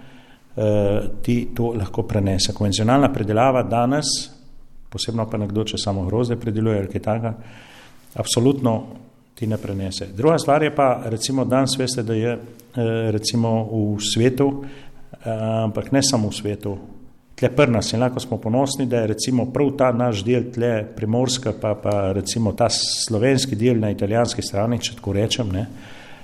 eh, 0.56 1.00
ti 1.22 1.48
to 1.56 1.72
lahko 1.72 2.02
prenese. 2.02 2.52
Konvencionalna 2.52 3.08
pridelava 3.12 3.62
danes, 3.62 4.04
posebno 4.90 5.24
pa 5.30 5.38
nekdo, 5.38 5.64
če 5.64 5.80
samo 5.80 6.04
grozde 6.04 6.36
prideluje 6.36 6.78
ali 6.78 6.92
kaj 6.92 7.02
takega, 7.02 7.32
absolutno 8.20 8.74
ti 9.34 9.46
ne 9.46 9.56
prenese. 9.56 10.10
Druga 10.16 10.36
stvar 10.38 10.62
je 10.62 10.74
pa, 10.76 10.90
recimo 11.08 11.44
danes 11.44 11.76
veste, 11.78 12.02
da 12.02 12.14
je 12.14 12.36
eh, 12.36 13.10
recimo 13.16 13.64
v 13.64 13.96
svetu, 14.12 14.50
eh, 14.60 15.32
ampak 15.64 15.92
ne 15.92 16.04
samo 16.04 16.28
v 16.28 16.36
svetu, 16.36 16.76
tle 17.36 17.50
pri 17.52 17.70
nas 17.70 17.92
in 17.92 18.00
lahko 18.00 18.20
smo 18.20 18.38
ponosni, 18.40 18.86
da 18.86 19.02
je 19.02 19.12
recimo 19.12 19.50
prav 19.52 19.74
ta 19.76 19.90
naš 19.92 20.24
del 20.24 20.48
tle 20.52 20.86
primorska, 20.96 21.52
pa, 21.60 21.74
pa 21.74 22.12
recimo 22.16 22.52
ta 22.56 22.68
slovenski 22.72 23.56
del 23.56 23.80
na 23.80 23.90
italijanski 23.92 24.42
strani, 24.42 24.80
če 24.80 24.96
tako 24.96 25.12
rečem, 25.12 25.50
ne, 25.52 25.66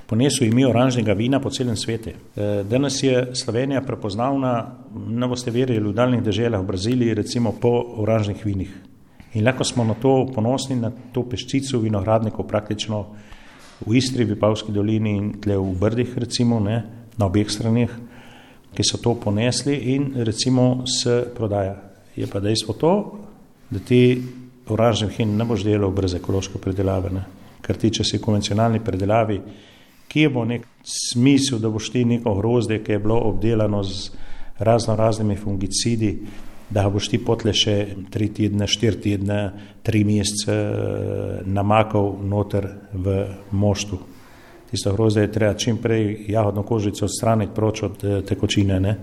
ponesel 0.08 0.48
ime 0.48 0.64
oranžnega 0.68 1.12
vina 1.16 1.40
po 1.40 1.50
celem 1.52 1.76
svetu. 1.76 2.10
E, 2.12 2.46
danes 2.68 3.02
je 3.02 3.26
Slovenija 3.36 3.82
prepoznavna, 3.84 4.54
ne 5.08 5.28
boste 5.28 5.52
verjeli, 5.52 5.84
v 5.84 5.92
daljnih 5.96 6.24
deželah 6.24 6.60
v 6.60 6.68
Braziliji, 6.72 7.18
recimo 7.20 7.52
po 7.60 7.74
oranžnih 8.04 8.46
vinih. 8.46 8.72
In 9.34 9.44
lahko 9.44 9.64
smo 9.64 9.84
na 9.84 9.94
to 10.00 10.26
ponosni, 10.32 10.76
na 10.80 10.92
to 11.12 11.24
peščico 11.28 11.80
vinogradnikov 11.80 12.48
praktično 12.48 13.04
v 13.84 13.96
Istri, 13.96 14.24
v 14.28 14.36
Pavski 14.40 14.72
dolini 14.72 15.16
in 15.16 15.30
tle 15.40 15.56
v 15.60 15.76
Brdih, 15.80 16.16
recimo, 16.20 16.60
ne, 16.60 16.82
na 17.18 17.28
obeh 17.28 17.48
stranih 17.52 17.92
ki 18.74 18.84
so 18.84 18.98
to 18.98 19.14
ponesli 19.20 19.74
in 19.94 20.12
recimo 20.24 20.86
se 20.86 21.24
prodaja. 21.34 21.76
Je 22.16 22.26
pa 22.26 22.40
dejstvo 22.40 22.74
to, 22.74 22.94
da 23.70 23.78
ti 23.78 24.22
oranžni 24.68 25.08
hin 25.16 25.36
ne 25.36 25.44
boš 25.44 25.64
delal 25.64 25.90
brez 25.90 26.14
ekološke 26.14 26.60
predelave, 26.60 27.10
ne? 27.10 27.24
ker 27.62 27.78
ti, 27.78 27.92
če 27.94 28.04
si 28.04 28.18
konvencionalni 28.18 28.80
predelavi, 28.82 29.38
kje 30.10 30.28
bo 30.34 30.42
nek 30.44 30.64
smisel, 30.82 31.60
da 31.62 31.70
boš 31.70 31.92
ti 31.94 32.02
neko 32.04 32.34
grozdje, 32.34 32.80
ki 32.82 32.92
je 32.92 32.98
bilo 32.98 33.20
obdelano 33.28 33.84
z 33.86 34.10
razno 34.58 34.96
raznimi 34.98 35.36
fungicidi, 35.38 36.10
da 36.72 36.88
boš 36.90 37.08
ti 37.12 37.20
potle 37.22 37.52
še 37.54 37.76
tri 38.10 38.28
tedne, 38.34 38.66
štiri 38.66 39.00
tedne, 39.04 39.38
tri 39.86 40.02
mesece 40.08 40.52
eh, 40.52 41.38
namakal 41.46 42.16
noter 42.28 42.66
v 42.92 43.18
moštu 43.52 44.00
tisto 44.72 44.92
grozdje 44.92 45.22
je 45.22 45.32
treba 45.32 45.54
čim 45.54 45.76
prej 45.76 46.24
jahodno 46.28 46.62
kožico 46.62 47.04
odstraniti 47.04 47.52
proč 47.54 47.82
od 47.82 48.04
eh, 48.04 48.22
tekočine. 48.22 48.80
Ne. 48.80 48.96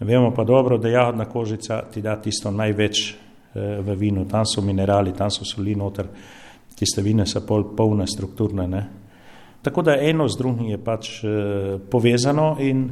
Vemo 0.00 0.30
pa 0.36 0.44
dobro, 0.44 0.78
da 0.78 0.88
jahodna 0.88 1.24
kožica 1.24 1.82
ti 1.94 2.02
da 2.02 2.20
tisto 2.20 2.50
največ 2.50 3.00
eh, 3.10 3.80
v 3.80 3.94
vinu, 3.96 4.26
tam 4.28 4.44
so 4.44 4.60
minerali, 4.60 5.14
tam 5.16 5.30
so 5.30 5.44
soli 5.44 5.74
noter, 5.74 6.06
tiste 6.76 7.02
vine 7.02 7.24
so 7.26 7.40
pol 7.46 7.64
polne 7.76 8.06
strukturne. 8.06 8.66
Ne. 8.68 8.82
Tako 9.62 9.82
da 9.82 9.96
eno 9.96 10.28
z 10.28 10.38
drugim 10.38 10.68
je 10.74 10.78
pač 10.84 11.08
eh, 11.24 11.78
povezano 11.90 12.56
in 12.60 12.84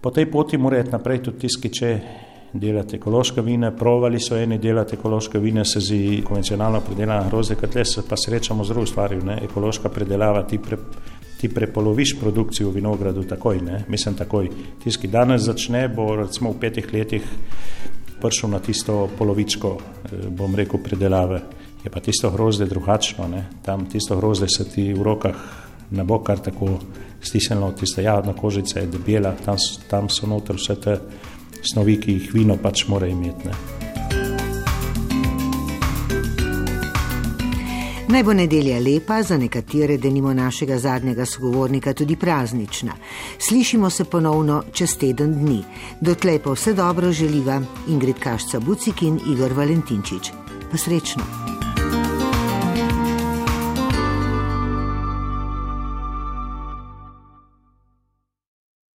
po 0.00 0.10
tej 0.10 0.28
poti 0.30 0.58
mora 0.60 0.84
iti 0.84 0.92
naprej 0.92 1.22
tudi 1.22 1.46
tiski, 1.46 1.72
če 1.72 1.98
delati 2.54 2.96
ekološke 2.96 3.42
vine, 3.42 3.72
provali 3.76 4.20
so 4.20 4.36
eni 4.36 4.58
delati 4.58 4.94
ekološke 4.94 5.38
vine, 5.38 5.64
se 5.64 5.80
zdi 5.80 6.22
konvencionalno 6.26 6.80
predelana 6.86 7.28
grozdje, 7.28 7.56
kot 7.58 7.74
le 7.74 7.84
se 7.84 8.04
pa 8.08 8.16
srečamo 8.16 8.64
z 8.64 8.68
drugo 8.68 8.86
stvarjo, 8.86 9.22
ekološka 9.42 9.88
predelava, 9.88 10.44
ti 10.46 10.58
pre, 10.58 10.78
ti 11.40 11.48
prepoloviš 11.48 12.16
produkcijo 12.20 12.70
v 12.70 12.80
vinogradu 12.80 13.24
takoj, 13.28 13.60
ne? 13.62 13.84
mislim 13.88 14.14
takoj. 14.14 14.48
Tisti, 14.84 15.00
ki 15.02 15.12
danes 15.12 15.42
začne, 15.42 15.88
bo 15.88 16.14
recimo 16.16 16.52
v 16.54 16.60
petih 16.60 16.92
letih 16.92 17.26
prišel 18.22 18.50
na 18.50 18.60
tisto 18.64 19.08
polovičko, 19.18 19.76
eh, 19.76 20.28
bom 20.30 20.54
rekel, 20.54 20.80
predelave. 20.80 21.42
Je 21.84 21.90
pa 21.90 22.00
tisto 22.00 22.30
grozde 22.30 22.66
drugačno, 22.66 23.28
ne? 23.28 23.44
tam 23.62 23.86
tisto 23.86 24.16
grozde 24.16 24.48
se 24.48 24.64
ti 24.64 24.92
v 24.94 25.02
rokah 25.02 25.36
ne 25.90 26.04
bo 26.04 26.18
kar 26.18 26.38
tako 26.38 26.78
stisnilo, 27.22 27.72
tista 27.72 28.02
jahodna 28.02 28.32
kožica 28.32 28.80
je 28.80 28.86
debela, 28.86 29.34
tam, 29.44 29.56
tam 29.90 30.08
so 30.08 30.26
noter 30.26 30.56
vse 30.56 30.76
te 30.80 30.98
snovi, 31.62 31.98
ki 32.00 32.18
jih 32.18 32.30
vino 32.34 32.56
pač 32.60 32.86
mora 32.88 33.08
imeti. 33.08 33.48
Ne? 33.48 33.83
Naj 38.08 38.22
bo 38.22 38.32
nedelja 38.32 38.78
lepa, 38.80 39.22
za 39.22 39.36
nekatere, 39.38 39.96
da 39.96 40.10
nimo 40.10 40.34
našega 40.34 40.78
zadnjega 40.78 41.24
sogovornika, 41.26 41.92
tudi 41.92 42.16
praznična. 42.16 42.92
Slišimo 43.38 43.90
se 43.90 44.04
ponovno 44.04 44.62
čez 44.72 44.98
teden 44.98 45.34
dni. 45.34 45.62
Dotlej 46.00 46.38
pa 46.38 46.52
vse 46.52 46.74
dobro 46.74 47.12
želiva 47.12 47.60
Ingrid 47.88 48.18
Kašca 48.18 48.60
Bucik 48.60 49.02
in 49.02 49.20
Igor 49.26 49.52
Valentinčič. 49.52 50.30
Pa 50.70 50.76
srečno! 50.76 51.53